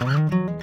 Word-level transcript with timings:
The 0.00 0.62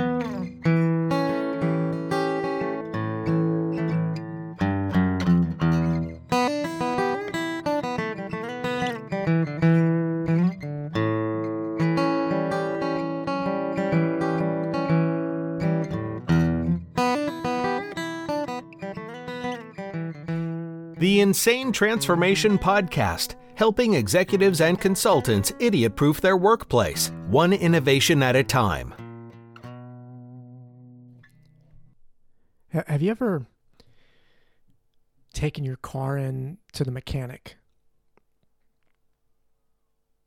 Insane 21.19 21.73
Transformation 21.73 22.57
Podcast, 22.57 23.35
helping 23.55 23.95
executives 23.95 24.61
and 24.61 24.79
consultants 24.79 25.51
idiot 25.59 25.97
proof 25.97 26.21
their 26.21 26.37
workplace, 26.37 27.11
one 27.27 27.51
innovation 27.51 28.23
at 28.23 28.37
a 28.37 28.43
time. 28.43 28.93
Have 32.87 33.01
you 33.01 33.11
ever 33.11 33.45
taken 35.33 35.63
your 35.63 35.77
car 35.77 36.17
in 36.17 36.57
to 36.73 36.83
the 36.83 36.91
mechanic? 36.91 37.57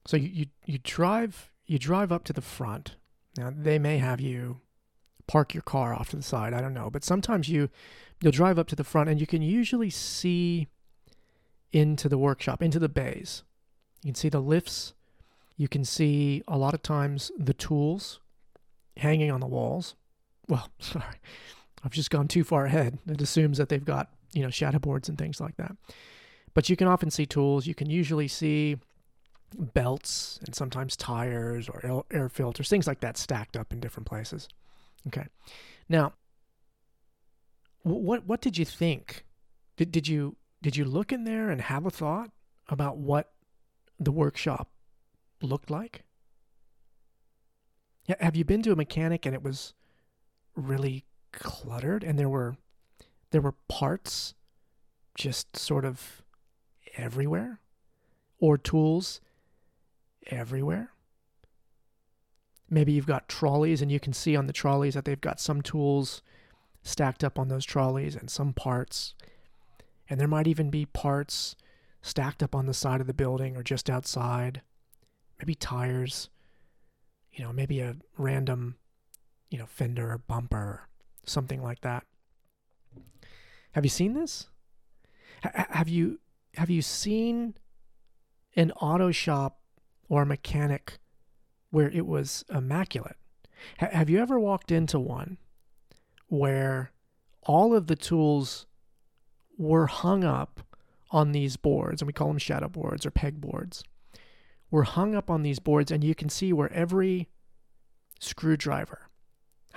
So 0.07 0.17
you, 0.17 0.29
you, 0.29 0.47
you 0.65 0.79
drive 0.83 1.51
you 1.67 1.79
drive 1.79 2.11
up 2.11 2.25
to 2.25 2.33
the 2.33 2.41
front. 2.41 2.97
Now 3.37 3.53
they 3.55 3.79
may 3.79 3.99
have 3.99 4.21
you 4.21 4.61
park 5.27 5.53
your 5.53 5.63
car 5.63 5.93
off 5.93 6.11
to 6.11 6.17
the 6.17 6.23
side. 6.23 6.55
I 6.55 6.63
don't 6.63 6.73
know, 6.73 6.89
but 6.91 7.05
sometimes 7.05 7.49
you 7.49 7.69
you'll 8.23 8.33
drive 8.33 8.59
up 8.59 8.69
to 8.69 8.77
the 8.77 8.85
front 8.85 9.11
and 9.11 9.21
you 9.21 9.27
can 9.27 9.43
usually 9.43 9.91
see 9.91 10.69
into 11.73 12.09
the 12.09 12.19
workshop, 12.19 12.63
into 12.63 12.79
the 12.79 12.89
bays. 12.89 13.43
You 14.03 14.09
can 14.09 14.15
see 14.15 14.31
the 14.31 14.41
lifts. 14.41 14.95
You 15.59 15.69
can 15.69 15.85
see 15.85 16.43
a 16.49 16.57
lot 16.57 16.73
of 16.73 16.83
times 16.83 17.31
the 17.39 17.53
tools 17.53 18.21
hanging 18.97 19.31
on 19.31 19.41
the 19.41 19.47
walls. 19.47 19.95
Well, 20.49 20.71
sorry, 20.79 21.21
I've 21.85 21.93
just 21.93 22.11
gone 22.11 22.29
too 22.29 22.45
far 22.45 22.67
ahead. 22.67 22.99
It 23.07 23.21
assumes 23.21 23.59
that 23.59 23.69
they've 23.69 23.85
got, 23.85 24.11
you 24.33 24.43
know, 24.43 24.51
shadow 24.51 24.79
boards 24.79 25.09
and 25.09 25.17
things 25.17 25.41
like 25.41 25.57
that. 25.57 25.77
But 26.55 26.69
you 26.69 26.77
can 26.77 26.89
often 26.89 27.11
see 27.11 27.27
tools. 27.27 27.67
You 27.67 27.75
can 27.75 27.89
usually 27.89 28.29
see 28.29 28.79
belts 29.57 30.39
and 30.45 30.55
sometimes 30.55 30.97
tires 30.97 31.69
or 31.69 32.05
air 32.11 32.29
filters, 32.29 32.69
things 32.69 32.87
like 32.87 33.01
that 33.01 33.17
stacked 33.17 33.57
up 33.57 33.73
in 33.73 33.81
different 33.81 34.07
places. 34.07 34.49
Okay. 35.07 35.27
Now, 35.89 36.15
what 37.83 38.27
what 38.27 38.41
did 38.41 38.59
you 38.59 38.65
think? 38.65 39.25
Did 39.77 39.93
did 39.93 40.09
you 40.09 40.37
did 40.63 40.77
you 40.77 40.85
look 40.85 41.13
in 41.13 41.25
there 41.25 41.51
and 41.51 41.61
have 41.61 41.87
a 41.87 41.91
thought 41.91 42.31
about 42.69 42.99
what 42.99 43.33
the 43.99 44.13
workshop 44.13 44.71
looked 45.41 45.71
like? 45.71 46.03
Have 48.21 48.37
you 48.37 48.45
been 48.45 48.63
to 48.63 48.73
a 48.73 48.77
mechanic 48.77 49.27
and 49.27 49.35
it 49.35 49.43
was 49.43 49.75
really 50.57 51.05
cluttered 51.33 52.03
and 52.03 52.19
there 52.19 52.29
were 52.29 52.57
there 53.31 53.41
were 53.41 53.55
parts 53.69 54.35
just 55.15 55.57
sort 55.57 55.85
of 55.85 56.23
everywhere 56.97 57.61
or 58.39 58.57
tools 58.57 59.21
everywhere? 60.27 60.91
Maybe 62.71 62.93
you've 62.93 63.07
got 63.07 63.29
trolleys 63.29 63.81
and 63.81 63.91
you 63.91 64.01
can 64.01 64.13
see 64.13 64.37
on 64.37 64.47
the 64.47 64.53
trolleys 64.53 64.95
that 64.95 65.05
they've 65.05 65.21
got 65.21 65.41
some 65.41 65.63
tools 65.63 66.23
stacked 66.83 67.25
up 67.25 67.39
on 67.39 67.49
those 67.49 67.65
trolleys 67.65 68.15
and 68.15 68.31
some 68.31 68.53
parts. 68.53 69.15
And 70.09 70.21
there 70.21 70.29
might 70.29 70.47
even 70.47 70.71
be 70.71 70.87
parts 70.87 71.57
stacked 72.03 72.43
up 72.43 72.55
on 72.55 72.67
the 72.67 72.75
side 72.75 73.01
of 73.01 73.07
the 73.07 73.15
building 73.15 73.57
or 73.57 73.63
just 73.63 73.91
outside. 73.91 74.63
Maybe 75.39 75.55
tires, 75.55 76.29
you 77.33 77.45
know, 77.45 77.53
maybe 77.53 77.81
a 77.81 77.97
random, 78.17 78.77
you 79.51 79.59
know, 79.59 79.67
fender 79.67 80.13
or 80.13 80.19
bumper, 80.19 80.89
something 81.25 81.63
like 81.63 81.81
that. 81.83 82.05
Have 83.73 83.85
you 83.85 83.91
seen 83.91 84.15
this? 84.15 84.49
H- 85.45 85.67
have 85.71 85.89
you 85.89 86.21
have 86.55 86.71
you 86.71 86.83
seen 86.83 87.55
an 88.57 88.73
auto 88.73 89.11
shop 89.13 89.61
or 90.09 90.23
a 90.23 90.27
mechanic 90.27 90.99
where 91.71 91.91
it 91.91 92.07
was 92.07 92.45
immaculate? 92.51 93.17
H- 93.81 93.93
have 93.93 94.11
you 94.11 94.19
ever 94.19 94.39
walked 94.41 94.73
into 94.73 94.99
one 94.99 95.39
where 96.29 96.93
all 97.43 97.75
of 97.75 97.87
the 97.87 97.97
tools 97.97 98.67
were 99.57 99.87
hung 99.87 100.25
up 100.25 100.61
on 101.11 101.33
these 101.33 101.57
boards, 101.57 102.03
and 102.03 102.07
we 102.07 102.13
call 102.13 102.29
them 102.29 102.39
shadow 102.39 102.69
boards 102.69 103.07
or 103.07 103.11
peg 103.11 103.41
boards, 103.41 103.83
were 104.71 104.83
hung 104.83 105.15
up 105.15 105.31
on 105.31 105.43
these 105.43 105.59
boards, 105.59 105.91
and 105.91 106.05
you 106.05 106.15
can 106.15 106.29
see 106.29 106.53
where 106.53 106.73
every 106.73 107.29
screwdriver 108.21 109.08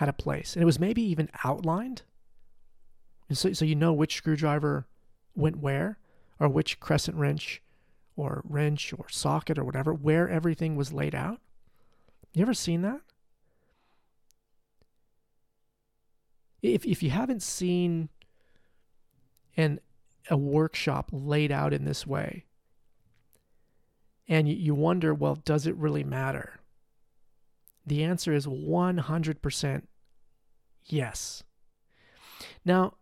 had 0.01 0.09
a 0.09 0.13
place. 0.13 0.55
And 0.55 0.63
it 0.63 0.65
was 0.65 0.79
maybe 0.79 1.03
even 1.03 1.29
outlined. 1.43 2.01
And 3.29 3.37
so, 3.37 3.53
so 3.53 3.65
you 3.65 3.75
know 3.75 3.93
which 3.93 4.15
screwdriver 4.15 4.87
went 5.35 5.59
where, 5.59 5.99
or 6.39 6.49
which 6.49 6.79
crescent 6.79 7.15
wrench 7.15 7.61
or 8.15 8.41
wrench 8.43 8.93
or 8.97 9.05
socket 9.09 9.59
or 9.59 9.63
whatever, 9.63 9.93
where 9.93 10.27
everything 10.27 10.75
was 10.75 10.91
laid 10.91 11.13
out. 11.13 11.39
You 12.33 12.41
ever 12.41 12.55
seen 12.55 12.81
that? 12.81 13.01
if 16.61 16.85
if 16.85 17.01
you 17.01 17.09
haven't 17.09 17.41
seen 17.41 18.09
an 19.57 19.79
a 20.29 20.37
workshop 20.37 21.09
laid 21.11 21.51
out 21.51 21.73
in 21.73 21.85
this 21.85 22.05
way 22.05 22.45
and 24.27 24.47
you, 24.47 24.55
you 24.55 24.75
wonder 24.75 25.13
well 25.13 25.35
does 25.35 25.65
it 25.65 25.75
really 25.75 26.03
matter 26.03 26.59
the 27.85 28.03
answer 28.03 28.31
is 28.31 28.45
100% 28.45 29.81
yes 30.85 31.43
now 32.65 32.93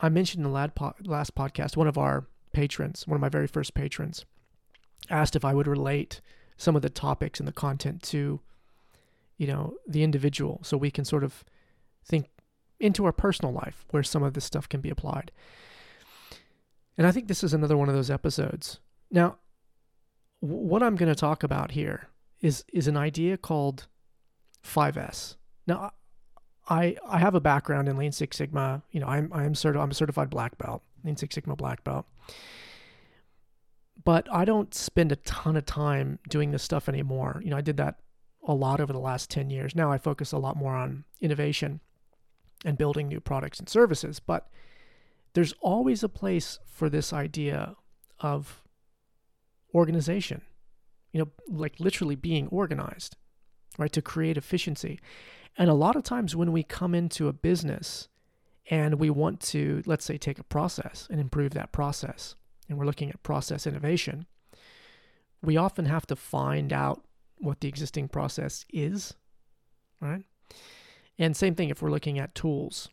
i 0.00 0.08
mentioned 0.08 0.44
in 0.44 0.50
the 0.50 0.70
last 1.10 1.34
podcast 1.34 1.76
one 1.76 1.88
of 1.88 1.98
our 1.98 2.26
patrons 2.52 3.06
one 3.06 3.14
of 3.14 3.20
my 3.20 3.28
very 3.28 3.46
first 3.46 3.74
patrons 3.74 4.24
asked 5.08 5.36
if 5.36 5.44
i 5.44 5.54
would 5.54 5.66
relate 5.66 6.20
some 6.56 6.76
of 6.76 6.82
the 6.82 6.90
topics 6.90 7.38
and 7.38 7.48
the 7.48 7.52
content 7.52 8.02
to 8.02 8.40
you 9.38 9.46
know 9.46 9.74
the 9.88 10.02
individual 10.02 10.60
so 10.62 10.76
we 10.76 10.90
can 10.90 11.04
sort 11.04 11.24
of 11.24 11.44
think 12.04 12.28
into 12.80 13.04
our 13.04 13.12
personal 13.12 13.52
life 13.52 13.84
where 13.90 14.02
some 14.02 14.22
of 14.22 14.34
this 14.34 14.44
stuff 14.44 14.68
can 14.68 14.80
be 14.80 14.90
applied. 14.90 15.30
And 16.96 17.06
I 17.06 17.12
think 17.12 17.28
this 17.28 17.44
is 17.44 17.54
another 17.54 17.76
one 17.76 17.88
of 17.88 17.94
those 17.94 18.10
episodes. 18.10 18.80
Now, 19.10 19.36
what 20.40 20.82
I'm 20.82 20.96
going 20.96 21.12
to 21.12 21.18
talk 21.18 21.42
about 21.42 21.72
here 21.72 22.08
is 22.40 22.64
is 22.72 22.88
an 22.88 22.96
idea 22.96 23.36
called 23.36 23.86
5S. 24.64 25.36
Now, 25.66 25.92
I 26.70 26.96
I 27.06 27.18
have 27.18 27.34
a 27.34 27.40
background 27.40 27.88
in 27.88 27.96
Lean 27.96 28.12
Six 28.12 28.36
Sigma. 28.36 28.82
You 28.92 29.00
know, 29.00 29.06
I'm 29.06 29.30
I'm 29.32 29.54
certi- 29.54 29.80
I'm 29.80 29.90
a 29.90 29.94
certified 29.94 30.30
black 30.30 30.56
belt, 30.56 30.82
Lean 31.04 31.16
Six 31.16 31.34
Sigma 31.34 31.56
black 31.56 31.84
belt. 31.84 32.06
But 34.02 34.32
I 34.32 34.44
don't 34.44 34.72
spend 34.72 35.12
a 35.12 35.16
ton 35.16 35.56
of 35.56 35.66
time 35.66 36.20
doing 36.28 36.52
this 36.52 36.62
stuff 36.62 36.88
anymore. 36.88 37.42
You 37.44 37.50
know, 37.50 37.56
I 37.56 37.60
did 37.60 37.76
that 37.76 37.96
a 38.46 38.54
lot 38.54 38.80
over 38.80 38.92
the 38.92 38.98
last 38.98 39.28
10 39.28 39.50
years. 39.50 39.74
Now 39.74 39.92
I 39.92 39.98
focus 39.98 40.32
a 40.32 40.38
lot 40.38 40.56
more 40.56 40.74
on 40.74 41.04
innovation 41.20 41.80
and 42.64 42.78
building 42.78 43.08
new 43.08 43.20
products 43.20 43.58
and 43.58 43.68
services. 43.68 44.18
But 44.18 44.48
there's 45.34 45.52
always 45.60 46.02
a 46.02 46.08
place 46.08 46.58
for 46.66 46.88
this 46.88 47.12
idea 47.12 47.76
of 48.20 48.62
organization, 49.74 50.42
you 51.12 51.20
know, 51.20 51.28
like 51.48 51.78
literally 51.78 52.16
being 52.16 52.48
organized, 52.48 53.16
right, 53.78 53.92
to 53.92 54.02
create 54.02 54.36
efficiency. 54.36 54.98
And 55.56 55.68
a 55.68 55.74
lot 55.74 55.96
of 55.96 56.02
times 56.02 56.34
when 56.34 56.52
we 56.52 56.62
come 56.62 56.94
into 56.94 57.28
a 57.28 57.32
business 57.32 58.08
and 58.70 58.94
we 58.94 59.10
want 59.10 59.40
to, 59.40 59.82
let's 59.86 60.04
say, 60.04 60.16
take 60.16 60.38
a 60.38 60.44
process 60.44 61.06
and 61.10 61.20
improve 61.20 61.52
that 61.52 61.72
process, 61.72 62.34
and 62.68 62.78
we're 62.78 62.86
looking 62.86 63.10
at 63.10 63.22
process 63.22 63.66
innovation, 63.66 64.26
we 65.42 65.56
often 65.56 65.86
have 65.86 66.06
to 66.06 66.16
find 66.16 66.72
out 66.72 67.02
what 67.38 67.60
the 67.60 67.68
existing 67.68 68.08
process 68.08 68.64
is, 68.72 69.14
right? 70.00 70.24
And 71.18 71.36
same 71.36 71.54
thing 71.54 71.70
if 71.70 71.82
we're 71.82 71.90
looking 71.90 72.18
at 72.18 72.34
tools 72.34 72.88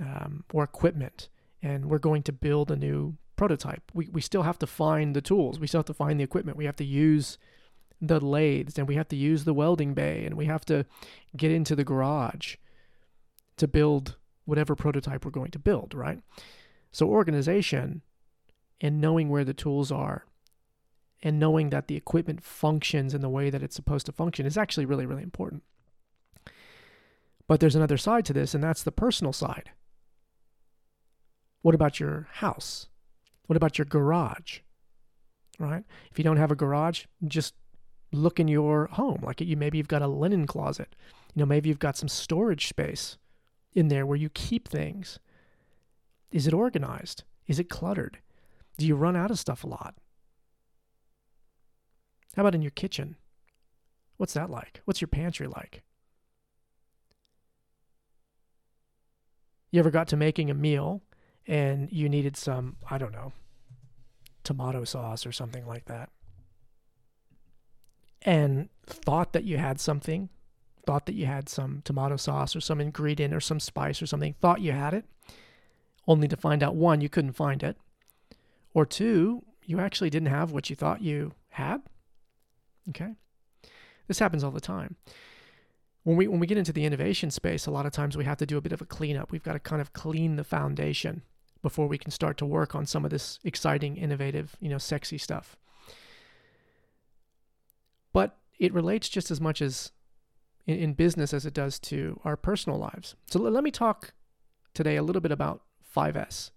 um, 0.00 0.44
or 0.52 0.62
equipment 0.64 1.28
and 1.62 1.86
we're 1.86 1.98
going 1.98 2.22
to 2.24 2.32
build 2.32 2.70
a 2.70 2.76
new 2.76 3.16
prototype. 3.36 3.82
We, 3.94 4.08
we 4.08 4.20
still 4.20 4.42
have 4.42 4.58
to 4.60 4.66
find 4.66 5.16
the 5.16 5.20
tools, 5.20 5.58
we 5.58 5.66
still 5.66 5.78
have 5.78 5.86
to 5.86 5.94
find 5.94 6.20
the 6.20 6.24
equipment, 6.24 6.56
we 6.56 6.66
have 6.66 6.76
to 6.76 6.84
use 6.84 7.38
the 8.08 8.24
lathes 8.24 8.78
and 8.78 8.88
we 8.88 8.94
have 8.94 9.08
to 9.08 9.16
use 9.16 9.44
the 9.44 9.54
welding 9.54 9.94
bay 9.94 10.24
and 10.24 10.36
we 10.36 10.46
have 10.46 10.64
to 10.66 10.86
get 11.36 11.50
into 11.50 11.74
the 11.74 11.84
garage 11.84 12.56
to 13.56 13.68
build 13.68 14.16
whatever 14.44 14.74
prototype 14.74 15.24
we're 15.24 15.30
going 15.30 15.50
to 15.50 15.58
build, 15.58 15.94
right? 15.94 16.20
So, 16.92 17.08
organization 17.08 18.02
and 18.80 19.00
knowing 19.00 19.28
where 19.28 19.44
the 19.44 19.54
tools 19.54 19.90
are 19.90 20.26
and 21.22 21.40
knowing 21.40 21.70
that 21.70 21.88
the 21.88 21.96
equipment 21.96 22.42
functions 22.42 23.14
in 23.14 23.22
the 23.22 23.28
way 23.28 23.50
that 23.50 23.62
it's 23.62 23.76
supposed 23.76 24.06
to 24.06 24.12
function 24.12 24.44
is 24.44 24.58
actually 24.58 24.84
really, 24.84 25.06
really 25.06 25.22
important. 25.22 25.62
But 27.46 27.60
there's 27.60 27.74
another 27.74 27.96
side 27.96 28.24
to 28.26 28.32
this, 28.32 28.54
and 28.54 28.62
that's 28.62 28.82
the 28.82 28.92
personal 28.92 29.32
side. 29.32 29.70
What 31.62 31.74
about 31.74 31.98
your 31.98 32.28
house? 32.32 32.88
What 33.46 33.56
about 33.56 33.78
your 33.78 33.86
garage? 33.86 34.60
Right? 35.58 35.84
If 36.10 36.18
you 36.18 36.24
don't 36.24 36.36
have 36.36 36.50
a 36.50 36.56
garage, 36.56 37.04
just 37.26 37.54
look 38.14 38.40
in 38.40 38.48
your 38.48 38.86
home. 38.86 39.20
Like 39.22 39.40
you 39.40 39.56
maybe 39.56 39.78
you've 39.78 39.88
got 39.88 40.02
a 40.02 40.08
linen 40.08 40.46
closet. 40.46 40.94
You 41.34 41.40
know, 41.40 41.46
maybe 41.46 41.68
you've 41.68 41.78
got 41.78 41.96
some 41.96 42.08
storage 42.08 42.68
space 42.68 43.18
in 43.72 43.88
there 43.88 44.06
where 44.06 44.16
you 44.16 44.28
keep 44.30 44.68
things. 44.68 45.18
Is 46.30 46.46
it 46.46 46.54
organized? 46.54 47.24
Is 47.46 47.58
it 47.58 47.68
cluttered? 47.68 48.18
Do 48.78 48.86
you 48.86 48.94
run 48.94 49.16
out 49.16 49.30
of 49.30 49.38
stuff 49.38 49.64
a 49.64 49.68
lot? 49.68 49.94
How 52.36 52.42
about 52.42 52.54
in 52.54 52.62
your 52.62 52.70
kitchen? 52.72 53.16
What's 54.16 54.34
that 54.34 54.50
like? 54.50 54.80
What's 54.84 55.00
your 55.00 55.08
pantry 55.08 55.46
like? 55.46 55.82
You 59.70 59.80
ever 59.80 59.90
got 59.90 60.08
to 60.08 60.16
making 60.16 60.50
a 60.50 60.54
meal 60.54 61.02
and 61.46 61.90
you 61.90 62.08
needed 62.08 62.36
some, 62.36 62.76
I 62.88 62.98
don't 62.98 63.12
know, 63.12 63.32
tomato 64.44 64.84
sauce 64.84 65.26
or 65.26 65.32
something 65.32 65.66
like 65.66 65.86
that? 65.86 66.10
And 68.24 68.68
thought 68.86 69.32
that 69.32 69.44
you 69.44 69.58
had 69.58 69.80
something, 69.80 70.30
thought 70.86 71.06
that 71.06 71.14
you 71.14 71.26
had 71.26 71.48
some 71.48 71.82
tomato 71.84 72.16
sauce 72.16 72.56
or 72.56 72.60
some 72.60 72.80
ingredient 72.80 73.34
or 73.34 73.40
some 73.40 73.60
spice 73.60 74.00
or 74.00 74.06
something, 74.06 74.34
thought 74.40 74.60
you 74.60 74.72
had 74.72 74.94
it, 74.94 75.04
only 76.06 76.28
to 76.28 76.36
find 76.36 76.62
out 76.62 76.74
one, 76.74 77.00
you 77.00 77.08
couldn't 77.08 77.32
find 77.32 77.62
it, 77.62 77.76
or 78.72 78.84
two, 78.86 79.44
you 79.64 79.80
actually 79.80 80.10
didn't 80.10 80.28
have 80.28 80.52
what 80.52 80.68
you 80.68 80.76
thought 80.76 81.02
you 81.02 81.32
had. 81.50 81.82
Okay? 82.90 83.14
This 84.06 84.18
happens 84.18 84.44
all 84.44 84.50
the 84.50 84.60
time. 84.60 84.96
When 86.02 86.16
we 86.16 86.28
when 86.28 86.38
we 86.38 86.46
get 86.46 86.58
into 86.58 86.72
the 86.72 86.84
innovation 86.84 87.30
space, 87.30 87.66
a 87.66 87.70
lot 87.70 87.86
of 87.86 87.92
times 87.92 88.16
we 88.16 88.24
have 88.24 88.36
to 88.38 88.46
do 88.46 88.58
a 88.58 88.60
bit 88.60 88.72
of 88.72 88.82
a 88.82 88.86
cleanup. 88.86 89.32
We've 89.32 89.42
got 89.42 89.54
to 89.54 89.58
kind 89.58 89.80
of 89.80 89.94
clean 89.94 90.36
the 90.36 90.44
foundation 90.44 91.22
before 91.62 91.86
we 91.86 91.96
can 91.96 92.10
start 92.10 92.36
to 92.38 92.46
work 92.46 92.74
on 92.74 92.84
some 92.84 93.06
of 93.06 93.10
this 93.10 93.38
exciting, 93.42 93.96
innovative, 93.96 94.54
you 94.60 94.68
know, 94.68 94.76
sexy 94.76 95.16
stuff. 95.16 95.56
It 98.58 98.72
relates 98.72 99.08
just 99.08 99.30
as 99.30 99.40
much 99.40 99.60
as 99.60 99.92
in, 100.66 100.78
in 100.78 100.92
business 100.94 101.32
as 101.32 101.46
it 101.46 101.54
does 101.54 101.78
to 101.80 102.20
our 102.24 102.36
personal 102.36 102.78
lives. 102.78 103.16
So 103.26 103.44
l- 103.44 103.50
let 103.50 103.64
me 103.64 103.70
talk 103.70 104.12
today 104.72 104.96
a 104.96 105.02
little 105.02 105.20
bit 105.20 105.32
about 105.32 105.62
5S. 105.94 106.50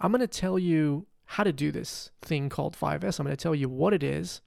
I'm 0.00 0.10
going 0.10 0.20
to 0.20 0.26
tell 0.26 0.58
you 0.58 1.06
how 1.24 1.44
to 1.44 1.52
do 1.52 1.70
this 1.70 2.10
thing 2.20 2.48
called 2.48 2.76
5S. 2.76 3.18
I'm 3.18 3.26
going 3.26 3.36
to 3.36 3.42
tell 3.42 3.54
you 3.54 3.68
what 3.68 3.94
it 3.94 4.02
is. 4.02 4.40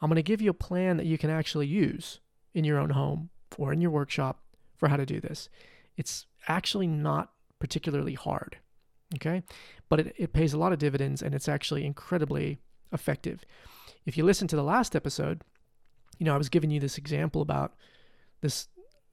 I'm 0.00 0.08
going 0.08 0.16
to 0.16 0.22
give 0.22 0.40
you 0.40 0.50
a 0.50 0.54
plan 0.54 0.96
that 0.96 1.06
you 1.06 1.18
can 1.18 1.30
actually 1.30 1.66
use 1.66 2.20
in 2.54 2.64
your 2.64 2.78
own 2.78 2.90
home 2.90 3.30
or 3.56 3.72
in 3.72 3.80
your 3.80 3.90
workshop 3.90 4.40
for 4.76 4.88
how 4.88 4.96
to 4.96 5.06
do 5.06 5.20
this. 5.20 5.48
It's 5.96 6.26
actually 6.46 6.86
not 6.86 7.32
particularly 7.58 8.14
hard, 8.14 8.58
okay? 9.16 9.42
But 9.88 10.00
it, 10.00 10.14
it 10.16 10.32
pays 10.32 10.52
a 10.52 10.58
lot 10.58 10.72
of 10.72 10.78
dividends 10.78 11.22
and 11.22 11.34
it's 11.34 11.48
actually 11.48 11.84
incredibly 11.84 12.60
effective. 12.92 13.44
If 14.06 14.16
you 14.16 14.24
listen 14.24 14.48
to 14.48 14.56
the 14.56 14.62
last 14.62 14.94
episode, 14.94 15.42
you 16.18 16.24
know, 16.24 16.34
I 16.34 16.38
was 16.38 16.48
giving 16.48 16.70
you 16.70 16.80
this 16.80 16.98
example 16.98 17.42
about 17.42 17.74
this 18.40 18.68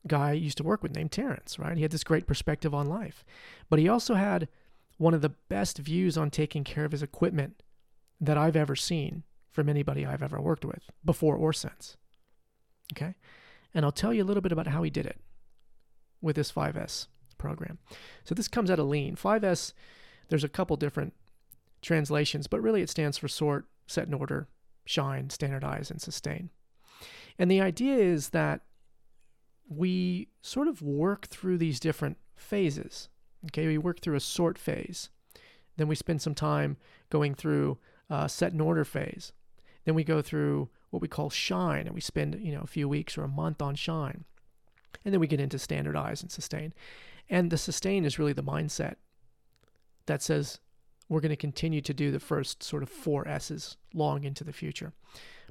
guy 0.07 0.29
I 0.29 0.33
used 0.33 0.57
to 0.57 0.63
work 0.63 0.83
with 0.83 0.95
named 0.95 1.11
Terrence, 1.11 1.57
right? 1.57 1.75
He 1.75 1.83
had 1.83 1.91
this 1.91 2.03
great 2.03 2.27
perspective 2.27 2.73
on 2.73 2.87
life, 2.87 3.23
but 3.69 3.79
he 3.79 3.87
also 3.87 4.15
had 4.15 4.47
one 4.97 5.13
of 5.13 5.21
the 5.21 5.29
best 5.49 5.77
views 5.77 6.17
on 6.17 6.29
taking 6.29 6.63
care 6.63 6.85
of 6.85 6.91
his 6.91 7.03
equipment 7.03 7.63
that 8.21 8.37
I've 8.37 8.55
ever 8.55 8.75
seen 8.75 9.23
from 9.51 9.69
anybody 9.69 10.05
I've 10.05 10.23
ever 10.23 10.39
worked 10.39 10.65
with, 10.65 10.89
before 11.03 11.35
or 11.35 11.53
since. 11.53 11.97
Okay? 12.93 13.15
And 13.73 13.83
I'll 13.83 13.91
tell 13.91 14.13
you 14.13 14.23
a 14.23 14.25
little 14.25 14.41
bit 14.41 14.51
about 14.51 14.67
how 14.67 14.83
he 14.83 14.89
did 14.89 15.05
it 15.05 15.19
with 16.21 16.35
this 16.35 16.51
5S 16.51 17.07
program. 17.37 17.77
So 18.23 18.35
this 18.35 18.47
comes 18.47 18.71
out 18.71 18.79
of 18.79 18.87
Lean. 18.87 19.15
5S, 19.15 19.73
there's 20.29 20.43
a 20.43 20.49
couple 20.49 20.75
different 20.77 21.13
translations, 21.81 22.47
but 22.47 22.61
really 22.61 22.81
it 22.81 22.89
stands 22.89 23.17
for 23.17 23.27
sort, 23.27 23.65
set 23.87 24.07
in 24.07 24.13
order, 24.13 24.47
shine, 24.85 25.29
standardize, 25.29 25.91
and 25.91 26.01
sustain. 26.01 26.49
And 27.37 27.51
the 27.51 27.61
idea 27.61 27.97
is 27.97 28.29
that 28.29 28.61
we 29.67 30.29
sort 30.41 30.67
of 30.67 30.81
work 30.81 31.27
through 31.27 31.57
these 31.57 31.79
different 31.79 32.17
phases. 32.35 33.09
Okay, 33.47 33.67
we 33.67 33.77
work 33.77 33.99
through 33.99 34.15
a 34.15 34.21
sort 34.21 34.57
phase. 34.57 35.09
Then 35.77 35.87
we 35.87 35.95
spend 35.95 36.21
some 36.21 36.35
time 36.35 36.77
going 37.09 37.35
through 37.35 37.77
a 38.09 38.29
set 38.29 38.53
in 38.53 38.61
order 38.61 38.85
phase. 38.85 39.33
Then 39.83 39.95
we 39.95 40.03
go 40.03 40.21
through 40.21 40.69
what 40.89 41.01
we 41.01 41.07
call 41.07 41.29
shine, 41.29 41.85
and 41.85 41.93
we 41.93 42.01
spend 42.01 42.39
you 42.39 42.53
know 42.53 42.61
a 42.61 42.67
few 42.67 42.87
weeks 42.87 43.17
or 43.17 43.23
a 43.23 43.27
month 43.27 43.61
on 43.61 43.75
shine, 43.75 44.23
and 45.03 45.13
then 45.13 45.19
we 45.19 45.27
get 45.27 45.39
into 45.39 45.59
standardize 45.59 46.21
and 46.21 46.31
sustain. 46.31 46.73
And 47.29 47.51
the 47.51 47.57
sustain 47.57 48.05
is 48.05 48.19
really 48.19 48.33
the 48.33 48.43
mindset 48.43 48.95
that 50.05 50.21
says 50.21 50.59
we're 51.09 51.21
going 51.21 51.29
to 51.29 51.35
continue 51.35 51.81
to 51.81 51.93
do 51.93 52.11
the 52.11 52.19
first 52.19 52.63
sort 52.63 52.83
of 52.83 52.89
four 52.89 53.27
S's 53.27 53.77
long 53.93 54.23
into 54.23 54.43
the 54.43 54.53
future. 54.53 54.93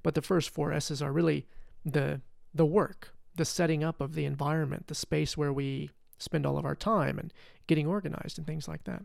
But 0.03 0.15
the 0.15 0.23
first 0.23 0.51
four 0.51 0.73
S's 0.73 1.03
are 1.03 1.13
really 1.13 1.47
the 1.85 2.21
the 2.55 2.67
work, 2.67 3.15
the 3.35 3.45
setting 3.45 3.83
up 3.83 4.01
of 4.01 4.15
the 4.15 4.25
environment, 4.25 4.87
the 4.87 4.95
space 4.95 5.37
where 5.37 5.53
we 5.53 5.91
spend 6.19 6.47
all 6.47 6.57
of 6.57 6.65
our 6.65 6.77
time 6.77 7.19
and 7.19 7.33
getting 7.67 7.87
organized 7.87 8.39
and 8.39 8.47
things 8.47 8.69
like 8.69 8.85
that. 8.85 9.03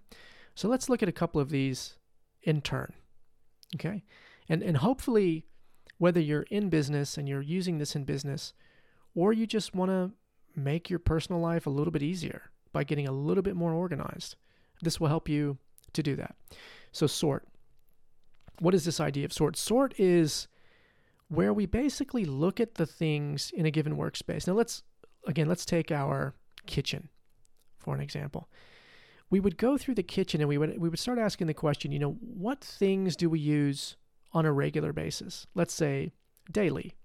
So 0.56 0.68
let's 0.68 0.90
look 0.90 1.02
at 1.02 1.10
a 1.10 1.14
couple 1.14 1.42
of 1.42 1.50
these 1.50 1.96
in 2.44 2.62
turn. 2.62 2.94
Okay? 3.76 4.04
And 4.48 4.62
and 4.62 4.78
hopefully 4.78 5.46
whether 5.98 6.20
you're 6.20 6.44
in 6.44 6.70
business 6.70 7.18
and 7.18 7.28
you're 7.28 7.42
using 7.42 7.78
this 7.78 7.96
in 7.96 8.06
business, 8.06 8.54
or 9.14 9.34
you 9.34 9.46
just 9.46 9.76
want 9.76 9.92
to 9.92 10.12
make 10.56 10.90
your 10.90 11.00
personal 11.00 11.42
life 11.42 11.66
a 11.66 11.70
little 11.70 11.92
bit 11.92 12.04
easier 12.04 12.52
by 12.72 12.84
getting 12.84 13.08
a 13.08 13.12
little 13.12 13.44
bit 13.44 13.56
more 13.56 13.74
organized. 13.74 14.36
This 14.82 15.00
will 15.00 15.08
help 15.08 15.28
you 15.28 15.58
to 15.94 16.04
do 16.04 16.16
that. 16.16 16.36
So, 16.92 17.06
sort. 17.08 17.48
What 18.60 18.74
is 18.74 18.86
this 18.86 19.00
idea 19.00 19.26
of 19.26 19.34
sort? 19.34 19.56
Sort 19.58 19.98
is 20.00 20.48
where 21.30 21.54
we 21.54 21.66
basically 21.66 22.26
look 22.26 22.60
at 22.60 22.76
the 22.76 22.86
things 22.86 23.52
in 23.56 23.66
a 23.66 23.72
given 23.72 23.96
workspace. 23.96 24.48
Now, 24.48 24.54
let's, 24.54 24.84
again, 25.28 25.48
let's 25.48 25.66
take 25.66 25.92
our 25.92 26.34
kitchen 26.66 27.10
for 27.78 27.96
an 27.96 28.02
example. 28.02 28.50
We 29.30 29.40
would 29.40 29.58
go 29.58 29.78
through 29.78 29.96
the 29.96 30.04
kitchen 30.04 30.42
and 30.42 30.50
we 30.50 30.58
would, 30.58 30.78
we 30.80 30.90
would 30.90 31.00
start 31.00 31.20
asking 31.20 31.48
the 31.48 31.54
question, 31.54 31.92
you 31.92 32.00
know, 32.00 32.14
what 32.20 32.62
things 32.62 33.16
do 33.16 33.30
we 33.30 33.40
use 33.40 33.96
on 34.34 34.46
a 34.46 34.52
regular 34.52 34.94
basis. 34.94 35.48
Let's 35.56 35.74
say 35.74 36.12
daily. 36.52 36.96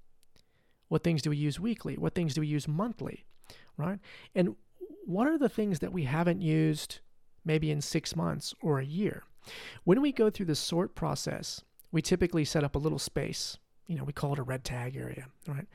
What 0.88 1.03
things 1.03 1.23
do 1.23 1.31
we 1.31 1.37
use 1.37 1.59
weekly? 1.59 1.97
What 1.97 2.15
things 2.15 2.35
do 2.35 2.41
we 2.41 2.47
use 2.47 2.69
monthly? 2.69 3.25
Right? 3.76 3.99
And 4.35 4.56
what 5.05 5.26
are 5.26 5.38
the 5.38 5.49
things 5.49 5.81
that 5.81 5.93
we 5.93 6.05
haven't 6.05 6.41
used 6.41 7.00
maybe 7.44 7.71
in 7.71 7.81
six 7.81 8.17
months 8.17 8.55
or 8.62 8.79
a 8.79 8.85
year? 8.85 9.25
When 9.85 10.00
we 10.00 10.12
go 10.12 10.31
through 10.31 10.47
the 10.47 10.55
sort 10.55 10.94
process, 10.94 11.62
we 11.93 12.00
typically 12.00 12.44
set 12.44 12.65
up 12.65 12.75
a 12.75 12.79
little 12.79 12.99
space. 12.99 13.59
You 13.87 13.97
know, 13.97 14.05
we 14.05 14.13
call 14.13 14.33
it 14.33 14.39
a 14.39 14.43
red 14.43 14.65
tag 14.65 14.97
area, 14.97 15.27
right? 15.47 15.67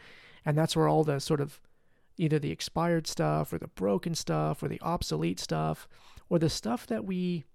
And 0.45 0.57
that's 0.57 0.75
where 0.75 0.87
all 0.87 1.03
the 1.03 1.19
sort 1.19 1.41
of 1.41 1.61
either 2.17 2.39
the 2.39 2.51
expired 2.51 3.07
stuff 3.07 3.53
or 3.53 3.57
the 3.57 3.67
broken 3.67 4.13
stuff 4.13 4.61
or 4.61 4.67
the 4.67 4.81
obsolete 4.81 5.39
stuff 5.39 5.87
or 6.29 6.37
the 6.37 6.49
stuff 6.49 6.85
that 6.87 7.05
we 7.05 7.45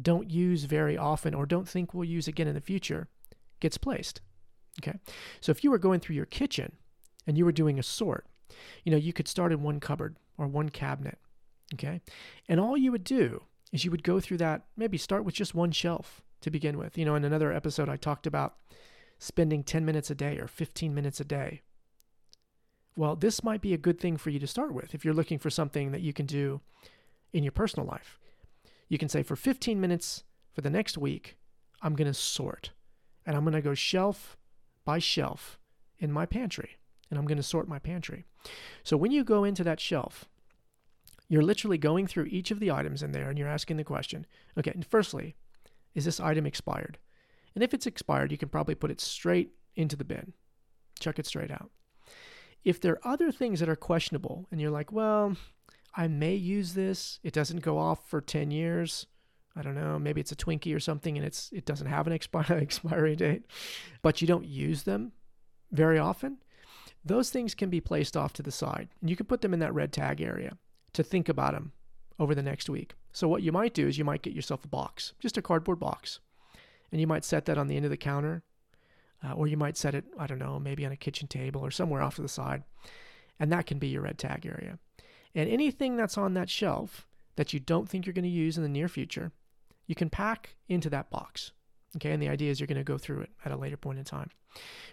don't 0.00 0.30
use 0.30 0.64
very 0.64 0.96
often 0.96 1.34
or 1.34 1.46
don't 1.46 1.68
think 1.68 1.92
we'll 1.92 2.04
use 2.04 2.28
again 2.28 2.46
in 2.46 2.54
the 2.54 2.60
future 2.60 3.08
gets 3.60 3.76
placed. 3.76 4.20
Okay. 4.80 4.98
So 5.40 5.50
if 5.50 5.64
you 5.64 5.70
were 5.70 5.78
going 5.78 6.00
through 6.00 6.16
your 6.16 6.26
kitchen 6.26 6.76
and 7.26 7.36
you 7.36 7.44
were 7.44 7.52
doing 7.52 7.78
a 7.78 7.82
sort, 7.82 8.26
you 8.84 8.92
know, 8.92 8.98
you 8.98 9.12
could 9.12 9.26
start 9.26 9.52
in 9.52 9.62
one 9.62 9.80
cupboard 9.80 10.16
or 10.36 10.46
one 10.46 10.68
cabinet. 10.68 11.18
Okay. 11.74 12.00
And 12.48 12.60
all 12.60 12.76
you 12.76 12.92
would 12.92 13.04
do 13.04 13.42
is 13.72 13.84
you 13.84 13.90
would 13.90 14.04
go 14.04 14.20
through 14.20 14.38
that, 14.38 14.62
maybe 14.76 14.96
start 14.96 15.24
with 15.24 15.34
just 15.34 15.54
one 15.54 15.72
shelf 15.72 16.22
to 16.40 16.50
begin 16.50 16.78
with. 16.78 16.96
You 16.96 17.04
know, 17.04 17.16
in 17.16 17.24
another 17.24 17.52
episode, 17.52 17.88
I 17.88 17.96
talked 17.96 18.26
about 18.26 18.54
spending 19.18 19.62
10 19.62 19.84
minutes 19.84 20.10
a 20.10 20.14
day 20.14 20.38
or 20.38 20.46
15 20.46 20.94
minutes 20.94 21.20
a 21.20 21.24
day. 21.24 21.62
Well, 22.96 23.16
this 23.16 23.44
might 23.44 23.60
be 23.60 23.74
a 23.74 23.78
good 23.78 24.00
thing 24.00 24.16
for 24.16 24.30
you 24.30 24.38
to 24.40 24.46
start 24.46 24.72
with 24.72 24.94
if 24.94 25.04
you're 25.04 25.14
looking 25.14 25.38
for 25.38 25.50
something 25.50 25.92
that 25.92 26.00
you 26.00 26.12
can 26.12 26.26
do 26.26 26.60
in 27.32 27.44
your 27.44 27.52
personal 27.52 27.86
life. 27.86 28.18
You 28.88 28.98
can 28.98 29.08
say, 29.08 29.22
for 29.22 29.36
15 29.36 29.80
minutes 29.80 30.24
for 30.52 30.62
the 30.62 30.70
next 30.70 30.98
week, 30.98 31.36
I'm 31.82 31.94
going 31.94 32.08
to 32.08 32.14
sort 32.14 32.72
and 33.26 33.36
I'm 33.36 33.44
going 33.44 33.54
to 33.54 33.60
go 33.60 33.74
shelf 33.74 34.36
by 34.84 34.98
shelf 34.98 35.58
in 35.98 36.10
my 36.10 36.26
pantry 36.26 36.78
and 37.10 37.18
I'm 37.18 37.26
going 37.26 37.36
to 37.36 37.42
sort 37.42 37.68
my 37.68 37.78
pantry. 37.78 38.24
So 38.82 38.96
when 38.96 39.12
you 39.12 39.24
go 39.24 39.44
into 39.44 39.64
that 39.64 39.80
shelf, 39.80 40.28
you're 41.28 41.42
literally 41.42 41.78
going 41.78 42.06
through 42.06 42.24
each 42.26 42.50
of 42.50 42.58
the 42.58 42.70
items 42.70 43.02
in 43.02 43.12
there 43.12 43.28
and 43.28 43.38
you're 43.38 43.48
asking 43.48 43.76
the 43.76 43.84
question 43.84 44.26
okay, 44.56 44.74
firstly, 44.88 45.36
is 45.94 46.04
this 46.04 46.20
item 46.20 46.46
expired? 46.46 46.98
And 47.54 47.64
if 47.64 47.74
it's 47.74 47.86
expired, 47.86 48.32
you 48.32 48.38
can 48.38 48.48
probably 48.48 48.74
put 48.74 48.90
it 48.90 49.00
straight 49.00 49.50
into 49.76 49.96
the 49.96 50.04
bin, 50.04 50.32
chuck 51.00 51.18
it 51.18 51.26
straight 51.26 51.50
out. 51.50 51.70
If 52.64 52.80
there 52.80 52.94
are 52.94 53.12
other 53.12 53.30
things 53.32 53.60
that 53.60 53.68
are 53.68 53.76
questionable 53.76 54.46
and 54.50 54.60
you're 54.60 54.70
like, 54.70 54.92
well, 54.92 55.36
I 55.94 56.08
may 56.08 56.34
use 56.34 56.74
this, 56.74 57.20
it 57.22 57.32
doesn't 57.32 57.62
go 57.62 57.78
off 57.78 58.08
for 58.08 58.20
10 58.20 58.50
years, 58.50 59.06
I 59.56 59.62
don't 59.62 59.74
know, 59.74 59.98
maybe 59.98 60.20
it's 60.20 60.32
a 60.32 60.36
Twinkie 60.36 60.74
or 60.74 60.80
something 60.80 61.16
and 61.16 61.26
it's 61.26 61.50
it 61.52 61.64
doesn't 61.64 61.86
have 61.86 62.06
an 62.06 62.16
expi- 62.16 62.50
expiry 62.62 63.16
date, 63.16 63.44
but 64.02 64.20
you 64.20 64.26
don't 64.26 64.46
use 64.46 64.82
them 64.82 65.12
very 65.72 65.98
often. 65.98 66.38
Those 67.04 67.30
things 67.30 67.54
can 67.54 67.70
be 67.70 67.80
placed 67.80 68.16
off 68.16 68.32
to 68.34 68.42
the 68.42 68.50
side. 68.50 68.88
And 69.00 69.08
you 69.08 69.16
can 69.16 69.26
put 69.26 69.40
them 69.40 69.54
in 69.54 69.60
that 69.60 69.74
red 69.74 69.92
tag 69.92 70.20
area 70.20 70.58
to 70.92 71.02
think 71.02 71.28
about 71.28 71.54
them 71.54 71.72
over 72.18 72.34
the 72.34 72.42
next 72.42 72.68
week. 72.68 72.94
So 73.12 73.28
what 73.28 73.42
you 73.42 73.52
might 73.52 73.74
do 73.74 73.86
is 73.86 73.98
you 73.98 74.04
might 74.04 74.22
get 74.22 74.34
yourself 74.34 74.64
a 74.64 74.68
box, 74.68 75.14
just 75.18 75.38
a 75.38 75.42
cardboard 75.42 75.78
box. 75.78 76.20
And 76.90 77.00
you 77.00 77.06
might 77.06 77.24
set 77.24 77.44
that 77.46 77.58
on 77.58 77.68
the 77.68 77.76
end 77.76 77.84
of 77.84 77.90
the 77.90 77.96
counter 77.96 78.42
Uh, 79.20 79.32
or 79.32 79.48
you 79.48 79.56
might 79.56 79.76
set 79.76 79.94
it, 79.94 80.04
I 80.16 80.26
don't 80.26 80.38
know, 80.38 80.60
maybe 80.60 80.86
on 80.86 80.92
a 80.92 80.96
kitchen 80.96 81.26
table 81.26 81.60
or 81.60 81.70
somewhere 81.70 82.02
off 82.02 82.16
to 82.16 82.22
the 82.22 82.28
side. 82.28 82.62
And 83.40 83.50
that 83.50 83.66
can 83.66 83.78
be 83.78 83.88
your 83.88 84.02
red 84.02 84.18
tag 84.18 84.46
area. 84.46 84.78
And 85.34 85.48
anything 85.48 85.96
that's 85.96 86.18
on 86.18 86.34
that 86.34 86.50
shelf 86.50 87.06
that 87.36 87.52
you 87.52 87.60
don't 87.60 87.88
think 87.88 88.06
you're 88.06 88.14
going 88.14 88.22
to 88.22 88.28
use 88.46 88.56
in 88.56 88.62
the 88.62 88.68
near 88.68 88.88
future, 88.88 89.32
you 89.86 89.94
can 89.94 90.10
pack 90.10 90.56
into 90.68 90.90
that 90.90 91.10
box. 91.10 91.52
Okay, 91.96 92.12
and 92.12 92.22
the 92.22 92.28
idea 92.28 92.50
is 92.50 92.60
you're 92.60 92.66
going 92.66 92.84
to 92.84 92.92
go 92.92 92.98
through 92.98 93.22
it 93.22 93.30
at 93.44 93.52
a 93.52 93.56
later 93.56 93.76
point 93.76 93.98
in 93.98 94.04
time, 94.04 94.30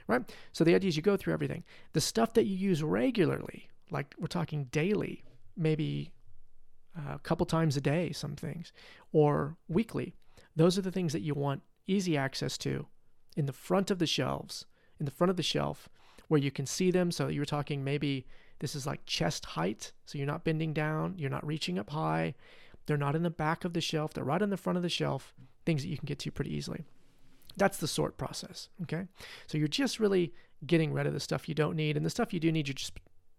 right? 0.08 0.24
So 0.54 0.64
the 0.64 0.74
idea 0.74 0.88
is 0.88 0.96
you 0.96 1.04
go 1.04 1.18
through 1.18 1.34
everything. 1.34 1.64
The 1.92 2.02
stuff 2.02 2.34
that 2.34 2.46
you 2.46 2.56
use 2.56 2.82
regularly, 2.82 3.70
like 3.92 4.16
we're 4.18 4.28
talking 4.28 4.70
daily, 4.72 5.24
maybe 5.58 6.12
a 6.96 7.20
couple 7.20 7.46
times 7.46 7.76
a 7.78 7.82
day, 7.82 8.12
some 8.14 8.36
things, 8.36 8.72
or 9.12 9.58
weekly, 9.68 10.16
those 10.56 10.78
are 10.78 10.84
the 10.84 10.92
things 10.92 11.12
that 11.12 11.22
you 11.22 11.34
want 11.34 11.62
easy 11.88 12.18
access 12.18 12.58
to 12.60 12.88
in 13.36 13.46
the 13.46 13.54
front 13.54 13.92
of 13.92 14.00
the 14.00 14.08
shelves, 14.08 14.66
in 15.00 15.06
the 15.06 15.12
front 15.12 15.30
of 15.30 15.38
the 15.38 15.44
shelf, 15.44 15.90
where 16.28 16.40
you 16.40 16.52
can 16.52 16.66
see 16.66 16.92
them. 16.92 17.12
So 17.12 17.28
you're 17.28 17.46
talking 17.46 17.84
maybe 17.84 18.26
this 18.60 18.76
is 18.76 18.88
like 18.88 19.06
chest 19.06 19.46
height, 19.46 19.92
so 20.06 20.18
you're 20.18 20.28
not 20.28 20.44
bending 20.44 20.74
down, 20.74 21.16
you're 21.18 21.30
not 21.30 21.46
reaching 21.46 21.78
up 21.78 21.90
high. 21.90 22.36
They're 22.86 22.98
not 22.98 23.16
in 23.16 23.24
the 23.24 23.30
back 23.30 23.66
of 23.66 23.74
the 23.74 23.82
shelf, 23.82 24.14
they're 24.14 24.24
right 24.24 24.42
in 24.42 24.52
the 24.52 24.58
front 24.58 24.78
of 24.78 24.84
the 24.84 24.90
shelf 24.90 25.34
things 25.66 25.82
that 25.82 25.90
you 25.90 25.98
can 25.98 26.06
get 26.06 26.20
to 26.20 26.32
pretty 26.32 26.54
easily. 26.54 26.86
That's 27.58 27.78
the 27.78 27.88
sort 27.88 28.18
process. 28.18 28.70
Okay. 28.84 29.08
So 29.48 29.58
you're 29.58 29.68
just 29.68 30.00
really 30.00 30.34
getting 30.66 30.94
rid 30.94 31.08
of 31.08 31.14
the 31.14 31.20
stuff 31.20 31.50
you 31.50 31.56
don't 31.56 31.76
need. 31.76 31.98
And 31.98 32.06
the 32.06 32.10
stuff 32.10 32.34
you 32.34 32.40
do 32.40 32.52
need, 32.52 32.68
you're 32.68 32.76
just 32.76 32.94